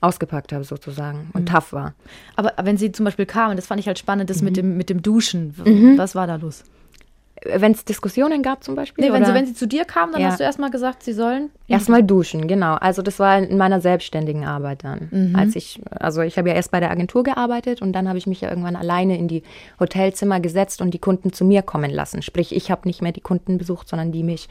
[0.01, 1.95] ausgepackt habe sozusagen und tough war.
[2.37, 4.91] Aber wenn sie zum Beispiel kamen, das fand ich halt spannend, das mit, dem, mit
[4.91, 5.55] dem Duschen.
[5.65, 5.99] Mhm.
[5.99, 6.65] Was war da los?
[7.45, 9.05] Wenn es Diskussionen gab zum Beispiel?
[9.05, 10.29] Nee, wenn, sie, wenn sie zu dir kamen, dann Ja.
[10.29, 11.51] hast du erstmal gesagt, sie sollen.
[11.69, 12.75] Erstmal duschen, genau.
[12.75, 15.33] Also das war in meiner selbstständigen Arbeit dann.
[15.37, 18.27] Als ich, also ich habe ja erst bei der Agentur gearbeitet und dann habe ich
[18.27, 19.43] mich ja irgendwann alleine in die
[19.79, 22.23] Hotelzimmer gesetzt und die Kunden zu mir kommen lassen.
[22.23, 24.49] Sprich, ich habe nicht mehr die Kunden besucht, sondern die mich.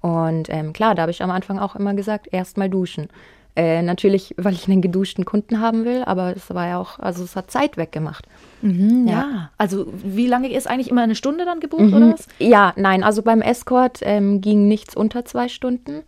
[0.00, 3.08] Und ähm, klar, da habe ich am Anfang auch immer gesagt, erstmal duschen.
[3.54, 7.22] Äh, natürlich, weil ich einen geduschten Kunden haben will, aber es war ja auch, also
[7.22, 8.24] es hat Zeit weggemacht.
[8.62, 9.50] Ja.
[9.58, 11.94] Also wie lange ist eigentlich immer eine Stunde dann gebucht Mhm.
[11.94, 12.28] oder was?
[12.38, 16.02] Ja, nein, also beim Escort ähm, ging nichts unter zwei Stunden.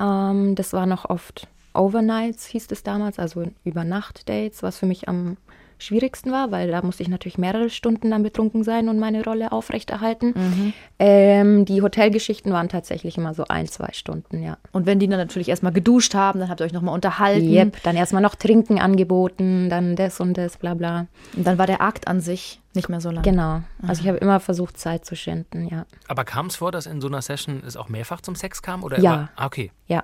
[0.00, 5.36] Ähm, das war noch oft Overnights hieß es damals, also Übernacht-Dates, was für mich am
[5.78, 9.52] schwierigsten war, weil da musste ich natürlich mehrere Stunden dann betrunken sein und meine Rolle
[9.52, 10.34] aufrechterhalten.
[10.34, 10.72] Mhm.
[10.98, 14.58] Ähm, die Hotelgeschichten waren tatsächlich immer so ein, zwei Stunden, ja.
[14.72, 17.52] Und wenn die dann natürlich erstmal geduscht haben, dann habt ihr euch nochmal unterhalten.
[17.52, 21.06] Yep, dann erstmal noch Trinken angeboten, dann das und das, bla bla.
[21.36, 23.22] Und dann war der Akt an sich nicht mehr so lang.
[23.22, 23.62] Genau.
[23.86, 25.86] Also ich habe immer versucht, Zeit zu schinden, ja.
[26.08, 28.82] Aber kam es vor, dass in so einer Session es auch mehrfach zum Sex kam?
[28.82, 29.14] Oder Ja.
[29.14, 29.70] immer- Ah, okay.
[29.86, 30.02] Ja.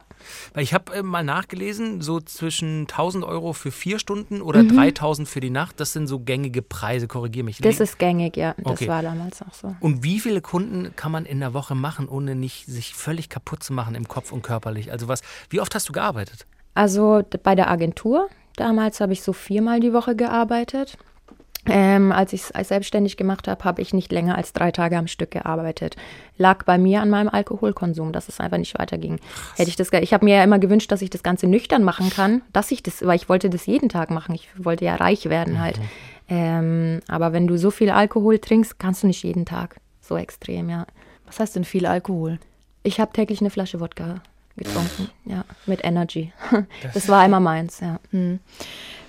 [0.54, 4.76] Weil ich habe äh, mal nachgelesen, so zwischen 1000 Euro für vier Stunden oder Mhm.
[4.76, 7.58] 3000 für die Nacht, das sind so gängige Preise, korrigier mich.
[7.58, 8.54] Das ist gängig, ja.
[8.58, 8.88] Das Okay.
[8.88, 9.74] war damals auch so.
[9.80, 13.62] und wie viele Kunden kann man in der Woche machen, ohne nicht sich völlig kaputt
[13.62, 14.92] zu machen im Kopf und körperlich?
[14.92, 16.46] Also was, wie oft hast du gearbeitet?
[16.74, 20.96] Also bei der Agentur, damals habe ich so viermal die Woche gearbeitet.
[21.66, 24.96] Ähm, als ich es als selbstständig gemacht habe, habe ich nicht länger als drei Tage
[24.96, 25.96] am Stück gearbeitet.
[26.38, 29.18] Lag bei mir an meinem Alkoholkonsum, dass es einfach nicht weiterging.
[29.56, 32.08] Hätte ich das, ich habe mir ja immer gewünscht, dass ich das Ganze nüchtern machen
[32.08, 34.34] kann, dass ich das, weil ich wollte das jeden Tag machen.
[34.34, 35.78] Ich wollte ja reich werden halt.
[36.28, 39.76] Ähm, aber wenn du so viel Alkohol trinkst, kannst du nicht jeden Tag.
[40.00, 40.86] So extrem, ja.
[41.26, 42.38] Was heißt denn viel Alkohol?
[42.82, 44.22] Ich habe täglich eine Flasche Wodka
[44.56, 46.32] getrunken, ja, mit Energy.
[46.94, 47.98] Das war immer meins, ja.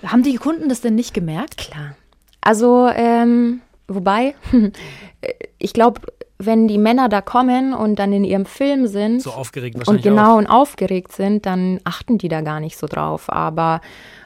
[0.04, 1.56] Haben die Kunden das denn nicht gemerkt?
[1.56, 1.96] Klar.
[2.42, 4.34] Also, ähm, wobei,
[5.58, 6.02] ich glaube,
[6.38, 10.04] wenn die Männer da kommen und dann in ihrem Film sind So aufgeregt und wahrscheinlich
[10.04, 10.38] genau auch.
[10.38, 13.30] und aufgeregt sind, dann achten die da gar nicht so drauf.
[13.32, 13.80] Aber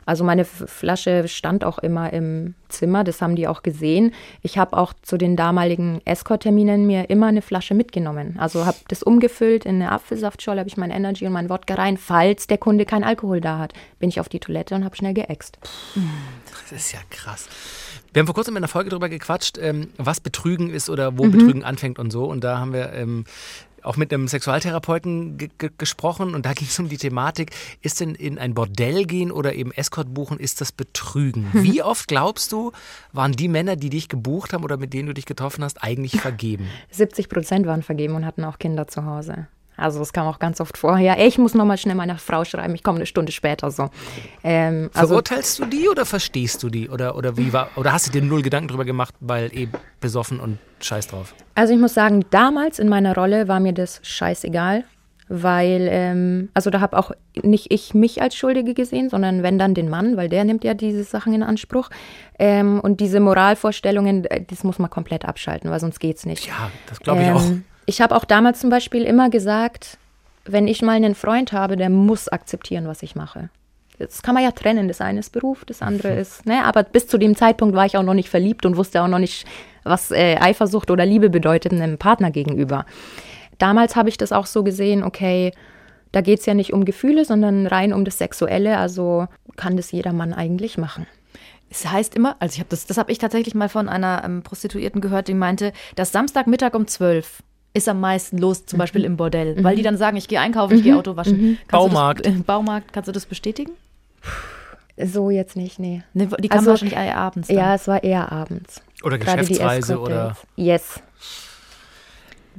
[0.07, 4.15] also meine Flasche stand auch immer im Zimmer, das haben die auch gesehen.
[4.41, 8.37] Ich habe auch zu den damaligen Escort-Terminen mir immer eine Flasche mitgenommen.
[8.39, 11.97] Also habe das umgefüllt in eine Apfelsaftscholle, habe ich mein Energy und mein Wodka rein.
[11.97, 15.15] Falls der Kunde keinen Alkohol da hat, bin ich auf die Toilette und habe schnell
[15.15, 15.59] geäxt.
[16.51, 17.49] Das ist ja krass.
[18.17, 21.19] Wir haben vor kurzem in einer Folge darüber gequatscht, ähm, was Betrügen ist oder Mhm.
[21.19, 22.25] wo Betrügen anfängt und so.
[22.25, 23.25] Und da haben wir ähm,
[23.83, 27.51] auch mit einem Sexualtherapeuten ge ge gesprochen und da ging es um die Thematik,
[27.83, 31.51] ist denn in ein Bordell gehen oder eben Escort buchen, ist das Betrügen?
[31.53, 31.63] Mhm.
[31.63, 32.73] Wie oft glaubst du,
[33.13, 36.19] waren die Männer, die dich gebucht haben oder mit denen du dich getroffen hast, eigentlich
[36.23, 36.69] vergeben?
[36.93, 39.47] 70 Prozent waren vergeben und hatten auch Kinder zu Hause.
[39.77, 40.99] Also das kam auch ganz oft vor.
[40.99, 43.91] Ja, ich muss noch mal schnell meiner Frau schreiben, ich komme eine Stunde später so.
[44.43, 46.89] Ähm, also Verurteilst du die oder verstehst du die?
[46.89, 49.69] Oder, oder wie war, oder hast du dir null Gedanken drüber gemacht, weil eh
[50.01, 51.35] besoffen und scheiß drauf?
[51.55, 54.85] Also ich muss sagen, damals in meiner Rolle war mir das scheißegal,
[55.29, 57.11] weil, ähm, also da habe auch
[57.43, 60.75] nicht ich mich als Schuldige gesehen, sondern wenn dann den Mann, weil der nimmt ja
[60.75, 61.91] diese Sachen in Anspruch.
[62.39, 66.47] Ähm, und diese Moralvorstellungen, äh, das muss man komplett abschalten, weil sonst geht's nicht.
[66.47, 67.43] Ja, das glaube ich auch.
[67.87, 69.99] Ich habe auch damals zum Beispiel immer gesagt,
[70.45, 73.49] wenn ich mal einen Freund habe, der muss akzeptieren, was ich mache.
[73.99, 74.89] Das kann man ja trennen.
[74.89, 76.19] Das eine ist Beruf, das andere Mhm.
[76.19, 79.03] ist, ne, aber bis zu dem Zeitpunkt war ich auch noch nicht verliebt und wusste
[79.03, 79.47] auch noch nicht,
[79.85, 82.85] was äh, Eifersucht oder Liebe bedeutet einem Partner gegenüber.
[83.59, 85.53] Damals habe ich das auch so gesehen, okay,
[86.13, 88.77] da geht es ja nicht um Gefühle, sondern rein um das Sexuelle.
[88.79, 91.07] Also kann das jeder Mann eigentlich machen.
[91.71, 94.43] Es heißt immer, also ich habe das, das habe ich tatsächlich mal von einer ähm,
[94.43, 97.43] Prostituierten gehört, die meinte, dass Samstagmittag um 12
[97.77, 100.77] ist am meisten los, zum Beispiel im Bordell, weil die dann sagen, ich gehe einkaufen,
[100.79, 101.59] ich gehe Auto waschen.
[101.69, 102.27] Kannst Baumarkt.
[102.27, 103.73] Das, äh, Baumarkt, kannst du das bestätigen?
[104.97, 106.03] So jetzt nicht, nee.
[106.15, 107.49] Ne, die kam Also, wahrscheinlich eher abends.
[107.49, 107.57] Dann.
[107.57, 108.81] Ja, es war eher abends.
[109.03, 110.37] Oder Gerade Geschäftsreise oder.
[110.57, 111.03] Yes.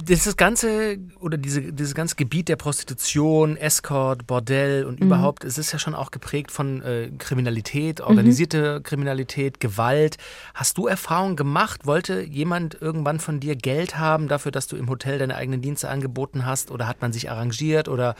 [0.00, 5.72] Dieses ganze oder diese, dieses ganze Gebiet der Prostitution, Escort, Bordell und überhaupt, es ist
[5.72, 10.16] ja schon auch geprägt von äh, Kriminalität, organisierte Kriminalität, Gewalt.
[10.54, 11.84] Hast du Erfahrungen gemacht?
[11.84, 15.88] Wollte jemand irgendwann von dir Geld haben dafür, dass du im Hotel deine eigenen Dienste
[15.90, 16.70] angeboten hast?
[16.70, 17.88] Oder hat man sich arrangiert?
[17.88, 18.14] Oder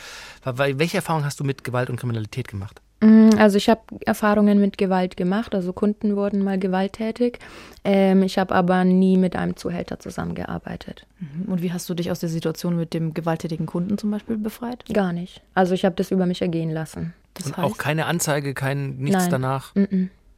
[0.44, 2.82] weil- welche Erfahrungen hast du mit Gewalt und Kriminalität gemacht?
[3.00, 7.38] Mm, Also ich habe Erfahrungen mit Gewalt gemacht, also Kunden wurden mal gewalttätig.
[7.84, 11.06] Ähm, ich habe aber nie mit einem Zuhälter zusammengearbeitet.
[11.46, 14.84] Und wie hast du dich aus der Situation mit dem gewalttätigen Kunden zum Beispiel befreit?
[14.92, 15.42] Gar nicht.
[15.54, 17.14] Also ich habe das über mich ergehen lassen.
[17.34, 19.30] Das und heißt, auch keine Anzeige, kein nichts Nein.
[19.30, 19.74] danach.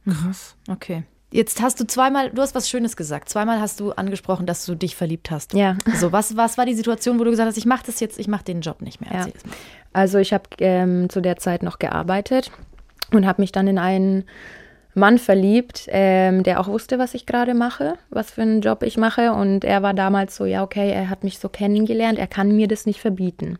[0.05, 0.55] Krass.
[0.69, 1.03] okay.
[1.31, 3.29] Jetzt hast du zweimal, du hast was Schönes gesagt.
[3.29, 5.53] Zweimal hast du angesprochen, dass du dich verliebt hast.
[5.53, 5.77] Ja.
[5.95, 8.27] So, was, was war die Situation, wo du gesagt hast, ich mache das jetzt, ich
[8.27, 9.11] mache den Job nicht mehr?
[9.13, 9.27] Ja.
[9.93, 12.51] Also ich habe ähm, zu der Zeit noch gearbeitet
[13.13, 14.25] und habe mich dann in einen
[14.93, 18.97] Mann verliebt, ähm, der auch wusste, was ich gerade mache, was für einen Job ich
[18.97, 19.31] mache.
[19.31, 22.67] Und er war damals so, ja, okay, er hat mich so kennengelernt, er kann mir
[22.67, 23.57] das nicht verbieten.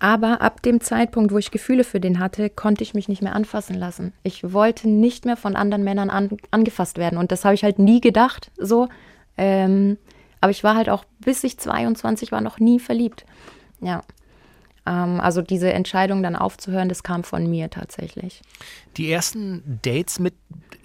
[0.00, 3.34] Aber ab dem Zeitpunkt, wo ich Gefühle für den hatte, konnte ich mich nicht mehr
[3.34, 4.14] anfassen lassen.
[4.22, 7.18] Ich wollte nicht mehr von anderen Männern an, angefasst werden.
[7.18, 8.88] Und das habe ich halt nie gedacht, so.
[9.36, 9.98] Ähm,
[10.40, 13.26] aber ich war halt auch, bis ich 22 war, noch nie verliebt.
[13.82, 14.00] Ja.
[14.86, 18.40] Ähm, also diese Entscheidung dann aufzuhören, das kam von mir tatsächlich.
[18.96, 20.34] Die ersten Dates mit,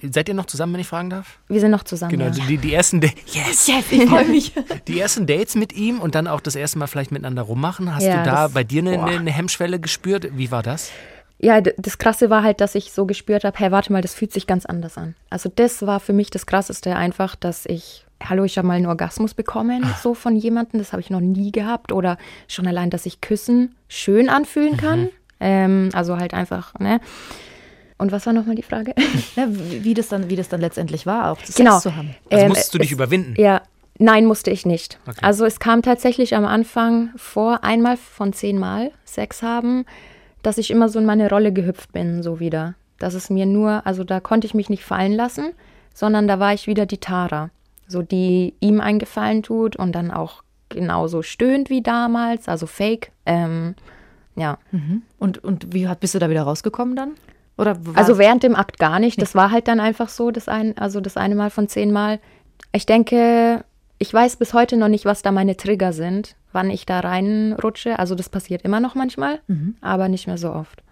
[0.01, 1.39] seid ihr noch zusammen, wenn ich fragen darf?
[1.47, 2.11] Wir sind noch zusammen.
[2.11, 2.31] Genau, ja.
[2.47, 3.67] die, die ersten Da- yes.
[3.75, 4.51] Yes, ich freue mich.
[4.87, 7.93] Die ersten Dates mit ihm und dann auch das erste Mal vielleicht miteinander rummachen.
[7.95, 10.27] Hast Ja, du da bei dir eine, eine Hemmschwelle gespürt?
[10.37, 10.91] Wie war das?
[11.39, 14.31] Ja, das Krasse war halt, dass ich so gespürt habe, hey, warte mal, das fühlt
[14.31, 15.15] sich ganz anders an.
[15.29, 18.85] Also das war für mich das Krasseste einfach, dass ich, hallo, ich habe mal einen
[18.85, 19.97] Orgasmus bekommen, Ah.
[20.01, 21.91] so von jemandem, das habe ich noch nie gehabt.
[21.91, 22.17] Oder
[22.47, 25.01] schon allein, dass ich Küssen schön anfühlen kann.
[25.03, 25.09] Mhm.
[25.41, 26.99] Ähm, also halt einfach, ne?
[27.97, 28.93] Und was war nochmal die Frage?
[29.35, 31.79] Ja, wie, wie, das dann, wie das dann letztendlich war, auch Sex Genau.
[31.79, 32.15] zu haben.
[32.31, 33.33] Also Ähm, musstest du dich es- überwinden?
[33.37, 33.61] Ja,
[33.99, 34.99] nein, musste ich nicht.
[35.07, 35.19] Okay.
[35.21, 39.85] Also es kam tatsächlich am Anfang vor, einmal von zehnmal Sex haben,
[40.45, 42.75] dass ich immer so in meine Rolle gehüpft bin, so wieder.
[42.99, 45.53] Dass es mir nur, also da konnte ich mich nicht fallen lassen,
[45.93, 47.49] sondern da war ich wieder die Tara.
[47.87, 53.11] So die ihm einen Gefallen tut und dann auch genauso stöhnt wie damals, also fake.
[53.25, 53.75] Ähm,
[54.35, 54.57] ja.
[55.17, 57.11] Und, und wie bist du da wieder rausgekommen dann?
[57.57, 59.21] Oder Also während dem Akt gar nicht.
[59.21, 62.19] Das war halt dann einfach so, das ein, also das eine Mal von zehnmal.
[62.71, 63.63] Ich denke,
[63.97, 67.97] ich weiß bis heute noch nicht, was da meine Trigger sind, wann ich da reinrutsche.
[67.99, 69.39] Also das passiert immer noch manchmal,
[69.81, 70.83] aber nicht mehr so oft.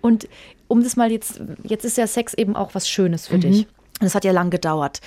[0.00, 0.28] Und
[0.68, 3.60] um das mal jetzt, jetzt ist ja Sex eben auch was Schönes für dich.
[4.00, 5.00] Und das hat ja lang gedauert.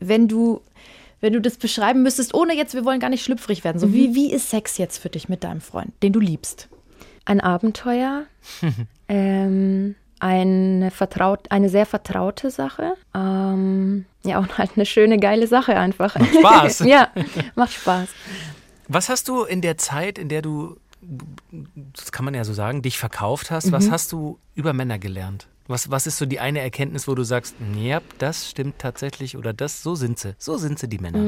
[0.00, 0.60] Wenn du,
[1.20, 4.14] wenn du das beschreiben müsstest, ohne jetzt, wir wollen gar nicht schlüpfrig werden, so wie,
[4.14, 6.68] wie ist Sex jetzt für dich mit deinem Freund, den du liebst?
[7.24, 8.24] Ein Abenteuer,
[9.08, 12.94] ähm, eine, vertraut, eine sehr vertraute Sache.
[13.14, 16.16] Ähm, ja, und halt eine schöne, geile Sache einfach.
[16.18, 16.78] Macht Spaß.
[16.86, 17.08] ja,
[17.54, 18.08] macht Spaß.
[18.88, 20.76] Was hast du in der Zeit, in der du,
[21.94, 25.46] das kann man ja so sagen, dich verkauft hast, was hast du über Männer gelernt?
[25.66, 29.52] Was, was ist so die eine Erkenntnis, wo du sagst, ja, das stimmt tatsächlich oder
[29.52, 31.18] das, so sind sie, so sind sie die Männer?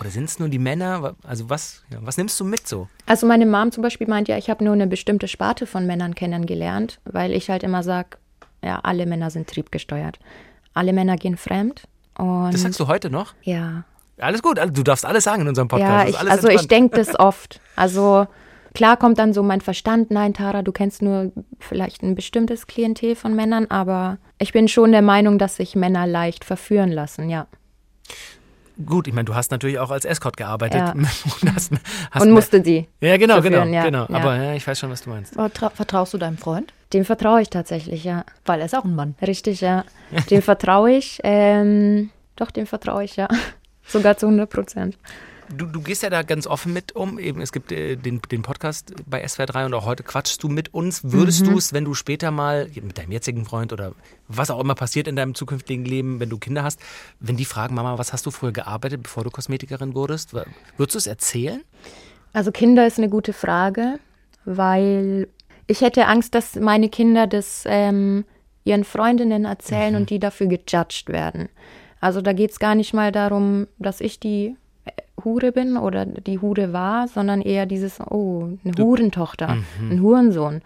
[0.00, 1.14] Oder sind es nur die Männer?
[1.22, 2.88] Also was, ja, was nimmst du mit so?
[3.06, 6.14] Also meine Mom zum Beispiel meint ja, ich habe nur eine bestimmte Sparte von Männern
[6.14, 8.18] kennengelernt, weil ich halt immer sage,
[8.62, 10.18] ja, alle Männer sind triebgesteuert.
[10.74, 11.84] Alle Männer gehen fremd.
[12.18, 13.34] Und Das sagst du heute noch?
[13.42, 13.84] ja.
[14.18, 16.14] Alles gut, also du darfst alles sagen in unserem Podcast.
[16.14, 17.60] Ja, ich, also ich denke das oft.
[17.76, 18.26] Also
[18.72, 23.14] klar kommt dann so mein Verstand, nein, Tara, du kennst nur vielleicht ein bestimmtes Klientel
[23.14, 27.46] von Männern, aber ich bin schon der Meinung, dass sich Männer leicht verführen lassen, ja.
[28.84, 30.80] Gut, ich meine, du hast natürlich auch als Escort gearbeitet.
[30.80, 30.92] Ja.
[30.92, 31.72] und hast,
[32.10, 32.88] hast Und musste die.
[33.00, 34.06] Ja, genau, genau, verführen, ja, genau.
[34.08, 34.14] ja.
[34.14, 35.34] Aber ja, ich weiß schon, was du meinst.
[35.34, 36.72] Vertraust du deinem Freund?
[36.92, 38.24] Dem vertraue ich tatsächlich, ja.
[38.44, 39.14] Weil er ist auch ein Mann.
[39.22, 39.84] Richtig, ja.
[40.30, 41.20] Dem vertraue ich.
[41.24, 43.28] Ähm, doch, dem vertraue ich, ja.
[43.86, 44.98] Sogar zu 100 Prozent.
[45.48, 47.18] Du, du gehst ja da ganz offen mit um.
[47.18, 50.74] Eben, es gibt äh, den, den Podcast bei SWR3 und auch heute quatschst du mit
[50.74, 51.02] uns.
[51.04, 51.50] Würdest Mhm.
[51.50, 53.92] du es, wenn du später mal mit deinem jetzigen Freund oder
[54.28, 56.80] was auch immer passiert in deinem zukünftigen Leben, wenn du Kinder hast,
[57.20, 60.98] wenn die fragen, Mama, was hast du früher gearbeitet, bevor du Kosmetikerin wurdest, würdest du
[60.98, 61.62] es erzählen?
[62.32, 63.98] Also Kinder ist eine gute Frage,
[64.44, 65.28] weil
[65.66, 68.24] ich hätte Angst, dass meine Kinder das ähm,
[68.64, 71.48] ihren Freundinnen erzählen und die dafür gejudged werden.
[72.00, 74.56] Also da geht es gar nicht mal darum, dass ich die
[75.24, 79.56] Hure bin oder die Hure war, sondern eher dieses, oh, eine Hurentochter,
[79.90, 80.62] ein Hurensohn.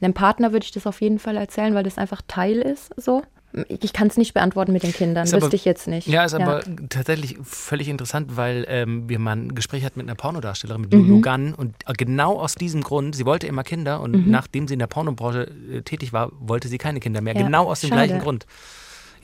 [0.00, 3.22] Einem Partner würde ich das auf jeden Fall erzählen, weil das einfach Teil ist, so.
[3.68, 6.08] Ich kann es nicht beantworten mit den Kindern, Ist aber- wüsste ich jetzt nicht.
[6.08, 10.16] Ja, ist aber tatsächlich völlig interessant, weil ähm, wir mal ein Gespräch hatten mit einer
[10.16, 10.98] Pornodarstellerin, mit Mhm.
[11.08, 11.54] Lulu Gunn.
[11.54, 15.48] Und genau aus diesem Grund, sie wollte immer Kinder und nachdem sie in der Pornobranche
[15.72, 17.34] äh, tätig war, wollte sie keine Kinder mehr.
[17.36, 18.08] Ja, Genau aus dem schade.
[18.08, 18.44] gleichen Grund.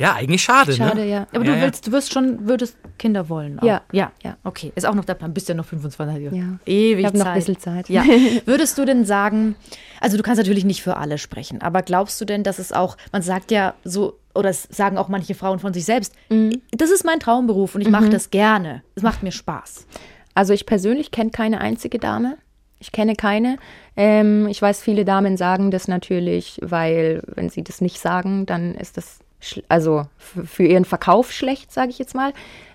[0.00, 1.06] Ja, eigentlich schade, Schade, ne?
[1.08, 1.26] ja.
[1.34, 1.62] Aber Ja, du ja.
[1.62, 3.58] willst, du wirst schon, würdest Kinder wollen.
[3.58, 3.64] Auch.
[3.64, 3.82] Ja.
[3.92, 4.10] ja.
[4.24, 4.36] Ja.
[4.44, 4.72] Okay.
[4.74, 5.34] Ist auch noch der Plan.
[5.34, 6.34] Bist ja noch 25 Jahre.
[6.36, 6.58] Ja.
[6.66, 7.32] Ewig Ich habe noch Zeit.
[7.34, 7.88] ein bisschen Zeit.
[7.90, 8.04] Ja.
[8.46, 9.56] Würdest du denn sagen,
[10.00, 12.96] also du kannst natürlich nicht für alle sprechen, aber glaubst du denn, dass es auch,
[13.12, 16.62] man sagt ja so, oder es sagen auch manche Frauen von sich selbst, Mhm.
[16.72, 18.82] das ist mein Traumberuf und ich mache das gerne.
[18.94, 19.86] Es macht mir Spaß.
[20.34, 22.38] Also ich persönlich kenne keine einzige Dame.
[22.78, 23.58] Ich kenne keine.
[23.96, 28.74] Ähm, ich weiß, viele Damen sagen das natürlich, weil wenn sie das nicht sagen, dann
[28.76, 29.18] ist das
[29.68, 32.32] also für ihren Verkauf schlecht, sage ich jetzt mal.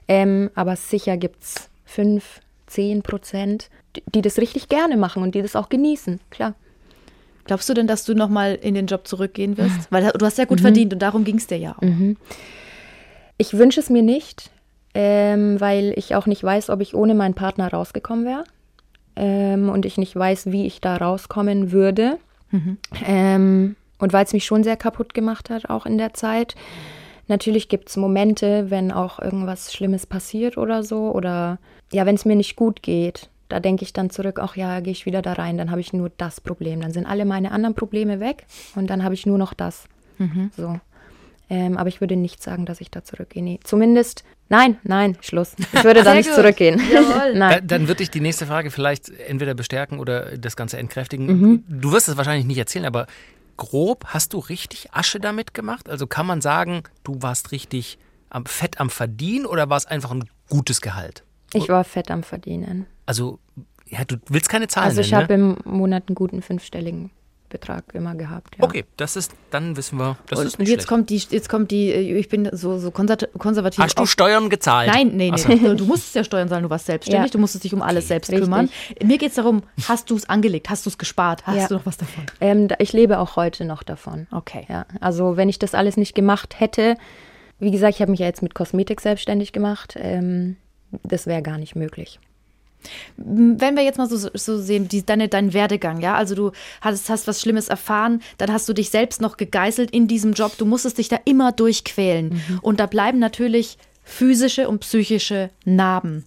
[0.07, 5.35] Ähm, aber sicher gibt es fünf, zehn Prozent, die, die das richtig gerne machen und
[5.35, 6.53] die das auch genießen, klar.
[7.45, 9.91] Glaubst du denn, dass du nochmal in den Job zurückgehen wirst?
[9.91, 10.49] Weil du hast ja Mhm.
[10.49, 12.15] gut verdient und darum ging es dir ja auch.
[13.37, 14.49] Ich wünsche es mir nicht,
[14.95, 18.43] ähm, weil ich auch nicht weiß, ob ich ohne meinen Partner rausgekommen wäre.
[19.15, 22.17] Ähm, und ich nicht weiß, wie ich da rauskommen würde.
[23.05, 23.75] Ähm,
[24.05, 26.53] und weil es mich schon sehr kaputt gemacht hat, auch in der Zeit.
[27.27, 31.09] Natürlich gibt es Momente, wenn auch irgendwas Schlimmes passiert oder so.
[31.09, 31.57] Oder
[31.91, 34.91] ja, wenn es mir nicht gut geht, da denke ich dann zurück, ach ja, gehe
[34.91, 36.81] ich wieder da rein, dann habe ich nur das Problem.
[36.81, 38.45] Dann sind alle meine anderen Probleme weg
[38.75, 39.85] und dann habe ich nur noch das.
[40.55, 40.79] So.
[41.49, 43.43] Ähm, aber ich würde nicht sagen, dass ich da zurückgehe.
[43.43, 43.59] Nee.
[43.63, 45.55] Zumindest, nein, nein, Schluss.
[45.73, 46.35] Ich würde da nicht gut.
[46.35, 46.79] zurückgehen.
[46.91, 47.35] Jawohl.
[47.35, 47.67] Nein.
[47.67, 51.25] dann wird dich die nächste Frage vielleicht entweder bestärken oder das Ganze entkräftigen.
[51.27, 51.63] Mhm.
[51.67, 53.07] Du wirst es wahrscheinlich nicht erzählen, aber
[53.57, 55.89] grob hast du richtig Asche damit gemacht?
[55.89, 57.97] Also kann man sagen, du warst richtig
[58.29, 61.23] am Fett am Verdienen oder war es einfach ein gutes Gehalt?
[61.53, 62.85] Ich war fett am Verdienen.
[63.05, 63.39] Also,
[63.87, 65.57] ja, du willst keine Zahlen Also ich habe ne?
[65.63, 67.11] im Monat einen guten fünfstelligen
[67.59, 68.55] Betrag immer gehabt.
[68.57, 68.63] Ja.
[68.65, 70.87] Okay, das ist, dann wissen wir, das Und ist nicht jetzt schlecht.
[70.89, 73.83] kommt die, jetzt kommt die, äh, ich bin so, so konser- konservativ.
[73.83, 74.91] Hast du Steuern gezahlt?
[74.91, 75.73] Nein, nee, Ach so.
[75.75, 77.31] Du musstest ja Steuern zahlen, du warst selbstständig, Ja.
[77.31, 78.43] du musstest dich um alles selbst richtig.
[78.45, 78.69] kümmern.
[79.03, 81.67] Mir geht es darum, hast du es angelegt, hast du es gespart, hast Ja.
[81.67, 82.23] du noch was davon?
[82.41, 84.27] Ähm, ich lebe auch heute noch davon.
[84.31, 84.65] Okay.
[84.69, 86.97] Ja, also wenn ich das alles nicht gemacht hätte,
[87.59, 90.57] wie gesagt, ich habe mich ja jetzt mit Kosmetik selbstständig gemacht, ähm,
[91.03, 92.19] das wäre gar nicht möglich.
[93.17, 97.09] Wenn wir jetzt mal so, so sehen, die, deine, dein Werdegang, ja, also du hast,
[97.09, 100.65] hast was Schlimmes erfahren, dann hast du dich selbst noch gegeißelt in diesem Job, du
[100.65, 102.41] musstest dich da immer durchquälen.
[102.61, 106.23] Und da bleiben natürlich physische und psychische Narben.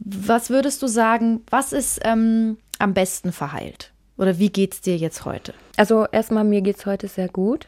[0.00, 3.92] Was würdest du sagen, was ist ähm, am besten verheilt?
[4.16, 5.54] Oder wie geht's dir jetzt heute?
[5.76, 7.66] Also erstmal, mir geht es heute sehr gut.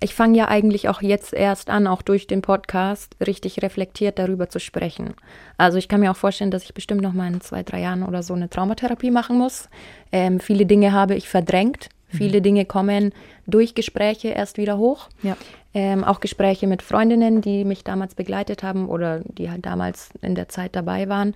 [0.00, 4.48] Ich fange ja eigentlich auch jetzt erst an, auch durch den Podcast, richtig reflektiert darüber
[4.48, 5.14] zu sprechen.
[5.56, 8.04] Also ich kann mir auch vorstellen, dass ich bestimmt noch mal in zwei, drei Jahren
[8.04, 9.68] oder so eine Traumatherapie machen muss.
[10.12, 11.88] Ähm, viele Dinge habe ich verdrängt.
[12.10, 13.12] Viele Dinge kommen
[13.46, 15.08] durch Gespräche erst wieder hoch.
[15.22, 15.36] Ja.
[15.74, 20.34] Ähm, auch Gespräche mit Freundinnen, die mich damals begleitet haben oder die halt damals in
[20.34, 21.34] der Zeit dabei waren.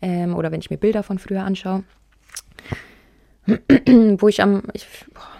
[0.00, 1.82] Ähm, oder wenn ich mir Bilder von früher anschaue.
[3.48, 5.31] Wo ich am, ich, boah,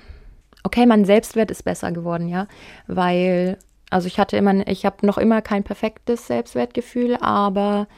[0.62, 2.46] okay, mein Selbstwert ist besser geworden, ja,
[2.86, 3.58] weil,
[3.90, 7.88] also ich hatte immer, ich habe noch immer kein perfektes Selbstwertgefühl, aber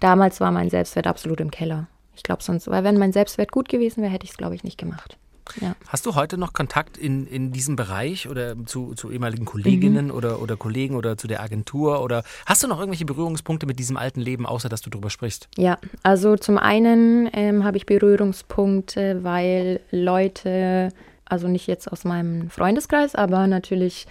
[0.00, 1.88] damals war mein Selbstwert absolut im Keller.
[2.16, 4.64] Ich glaube sonst, weil wenn mein Selbstwert gut gewesen wäre, hätte ich es, glaube ich,
[4.64, 5.16] nicht gemacht.
[5.60, 5.74] Ja.
[5.86, 10.42] Hast du heute noch Kontakt in, in diesem Bereich oder zu, zu ehemaligen Kolleginnen oder,
[10.42, 12.02] oder Kollegen oder zu der Agentur?
[12.02, 15.48] Oder hast du noch irgendwelche Berührungspunkte mit diesem alten Leben, außer dass du drüber sprichst?
[15.56, 20.90] Ja, also zum einen ähm, habe ich Berührungspunkte, weil Leute,
[21.28, 24.06] also nicht jetzt aus meinem Freundeskreis, aber natürlich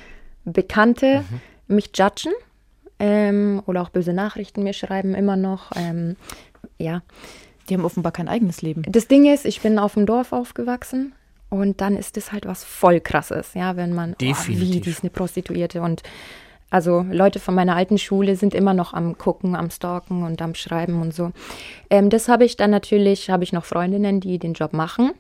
[0.46, 1.24] Bekannte
[1.68, 2.32] mich judgen
[3.00, 5.72] ähm, oder auch böse Nachrichten mir schreiben immer noch.
[5.76, 6.16] Ähm,
[6.78, 7.02] ja,
[7.70, 8.84] Die haben offenbar kein eigenes Leben.
[8.88, 11.14] das Ding ist, ich bin auf dem Dorf aufgewachsen
[11.50, 14.82] und dann ist das halt was voll krasses, ja, wenn man, oh, wie, Definitiv.
[14.84, 16.04] die ist eine Prostituierte und
[16.70, 20.54] also Leute von meiner alten Schule sind immer noch am gucken, am stalken und am
[20.54, 21.32] schreiben und so.
[21.90, 25.12] Ähm, das habe ich dann natürlich, habe ich noch Freundinnen, die den Job machen,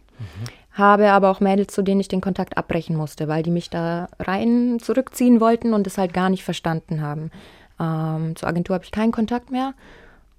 [0.77, 4.07] habe aber auch Mädels, zu denen ich den Kontakt abbrechen musste, weil die mich da
[4.19, 7.31] rein zurückziehen wollten und das halt gar nicht verstanden haben.
[7.79, 9.73] Ähm, zur Agentur habe ich keinen Kontakt mehr.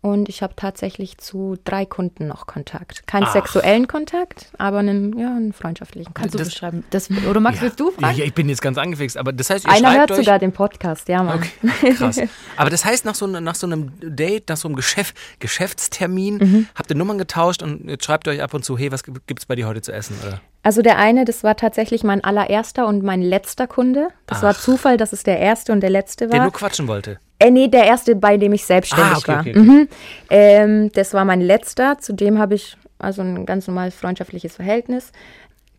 [0.01, 3.05] Und ich habe tatsächlich zu drei Kunden noch Kontakt.
[3.09, 3.33] Keinen Ach.
[3.33, 6.55] sexuellen Kontakt, aber einen, ja, einen freundschaftlichen Kannst du Kontakt.
[6.55, 6.85] beschreiben?
[6.91, 8.19] Das, oder Max, willst du Ja, fragen?
[8.19, 10.19] ja, ich bin jetzt ganz angefixt, aber das heißt, ihr Einer hört euch.
[10.19, 11.41] sogar den Podcast, ja, Mann.
[11.65, 12.21] Okay, krass.
[12.57, 16.37] Aber das heißt, nach so, ne- nach so einem Date, nach so einem Geschäft, Geschäftstermin,
[16.39, 16.67] Mhm.
[16.77, 19.41] habt ihr Nummern getauscht und jetzt schreibt ihr euch ab und zu, hey, was gibt
[19.41, 20.17] es bei dir heute zu essen?
[20.25, 20.41] Oder?
[20.63, 24.09] Also der eine, das war tatsächlich mein allererster und mein letzter Kunde.
[24.27, 26.45] Das war Zufall, dass es der erste und der letzte Der war.
[26.45, 27.19] nur quatschen wollte.
[27.39, 29.41] Äh, nee, der erste, bei dem ich selbstständig Ah, okay, war.
[29.41, 29.59] okay, okay.
[29.61, 29.89] Mhm.
[30.31, 31.99] Ähm, das war mein letzter.
[31.99, 35.13] Zudem habe ich also ein ganz normales freundschaftliches Verhältnis.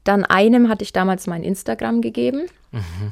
[0.05, 3.11] Dann einem hatte ich damals mein Instagram gegeben, Mhm.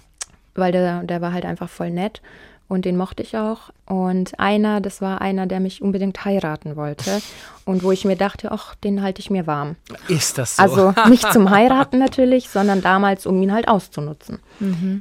[0.56, 2.22] weil der, der war halt einfach voll nett
[2.68, 3.70] und den mochte ich auch.
[3.86, 7.22] Und einer, das war einer, der mich unbedingt heiraten wollte
[7.66, 9.76] und wo ich mir dachte, ach, den halte ich mir warm.
[10.08, 10.62] Ist das so?
[10.62, 14.40] Also nicht zum Heiraten natürlich, sondern damals, um ihn halt auszunutzen.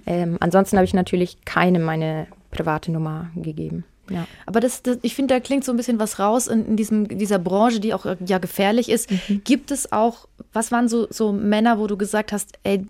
[0.07, 3.85] Ähm, ansonsten habe ich natürlich keinem meine private Nummer gegeben.
[4.11, 4.27] Ja.
[4.47, 7.09] Aber das, das, ich finde, da klingt so ein bisschen was raus in, in diesem,
[7.09, 9.09] dieser Branche, die auch äh, ja gefährlich ist.
[9.45, 12.87] Gibt es auch, was waren so, so Männer, wo du gesagt hast, ey,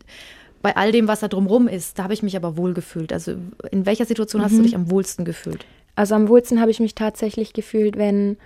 [0.66, 3.12] bei all dem, was da drumrum ist, da habe ich mich aber wohl gefühlt.
[3.12, 3.36] Also
[3.70, 5.64] in welcher Situation hast du dich am wohlsten gefühlt?
[5.94, 8.36] Also am wohlsten habe ich mich tatsächlich gefühlt, wenn,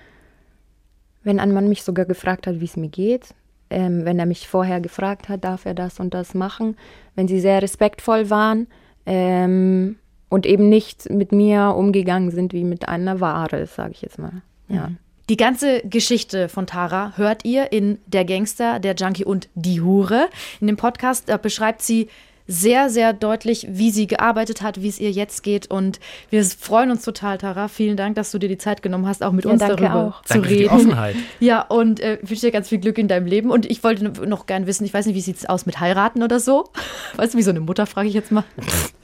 [1.22, 3.28] wenn ein Mann mich sogar gefragt hat, wie es mir geht.
[3.70, 6.76] Ähm, wenn er mich vorher gefragt hat, darf er das und das machen.
[7.14, 8.66] Wenn sie sehr respektvoll waren
[9.06, 9.96] ähm,
[10.28, 14.42] und eben nicht mit mir umgegangen sind wie mit einer Ware, sage ich jetzt mal.
[14.68, 14.90] Ja.
[15.30, 20.28] Die ganze Geschichte von Tara hört ihr in Der Gangster, der Junkie und die Hure.
[20.60, 22.08] In dem Podcast da beschreibt sie
[22.48, 25.70] sehr, sehr deutlich, wie sie gearbeitet hat, wie es ihr jetzt geht.
[25.70, 26.00] Und
[26.30, 27.68] wir freuen uns total, Tara.
[27.68, 30.22] Vielen Dank, dass du dir die Zeit genommen hast, auch mit Ja, uns darüber auch.
[30.24, 30.74] zu Danke für die reden.
[30.74, 31.14] Offenheit.
[31.38, 33.52] Ja, und äh, wünsche dir ganz viel Glück in deinem Leben.
[33.52, 36.24] Und ich wollte noch gern wissen, ich weiß nicht, wie sieht es aus mit heiraten
[36.24, 36.70] oder so?
[37.14, 38.42] Weißt du, wie so eine Mutter, frage ich jetzt mal.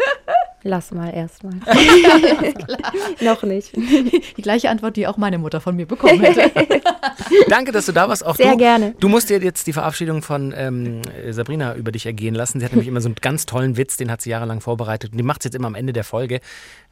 [0.66, 1.54] Lass mal erstmal.
[3.20, 3.70] Noch nicht.
[3.76, 6.50] Die gleiche Antwort, die auch meine Mutter von mir bekommen hätte.
[7.48, 8.26] Danke, dass du da warst.
[8.26, 8.94] Auch Sehr du, gerne.
[8.98, 12.58] Du musst dir jetzt die Verabschiedung von ähm, Sabrina über dich ergehen lassen.
[12.58, 15.18] Sie hat nämlich immer so einen ganz tollen Witz, den hat sie jahrelang vorbereitet und
[15.18, 16.40] die macht es jetzt immer am Ende der Folge.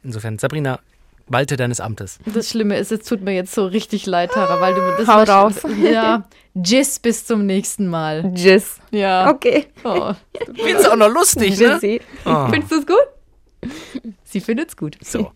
[0.03, 0.79] Insofern, Sabrina,
[1.27, 2.19] walte deines Amtes.
[2.33, 5.23] Das Schlimme ist, es tut mir jetzt so richtig leid, Tara, weil du das Hau
[5.23, 5.55] raus.
[5.83, 6.23] Ja,
[6.57, 8.31] Tschüss, bis zum nächsten Mal.
[8.33, 8.79] Tschüss.
[8.91, 9.29] Ja.
[9.31, 9.65] Okay.
[9.83, 10.13] Oh.
[10.55, 11.77] Findest du auch noch lustig, ne?
[12.25, 12.47] Oh.
[12.49, 13.14] Findest du es gut?
[14.23, 14.97] Sie findet es gut.
[15.01, 15.31] So.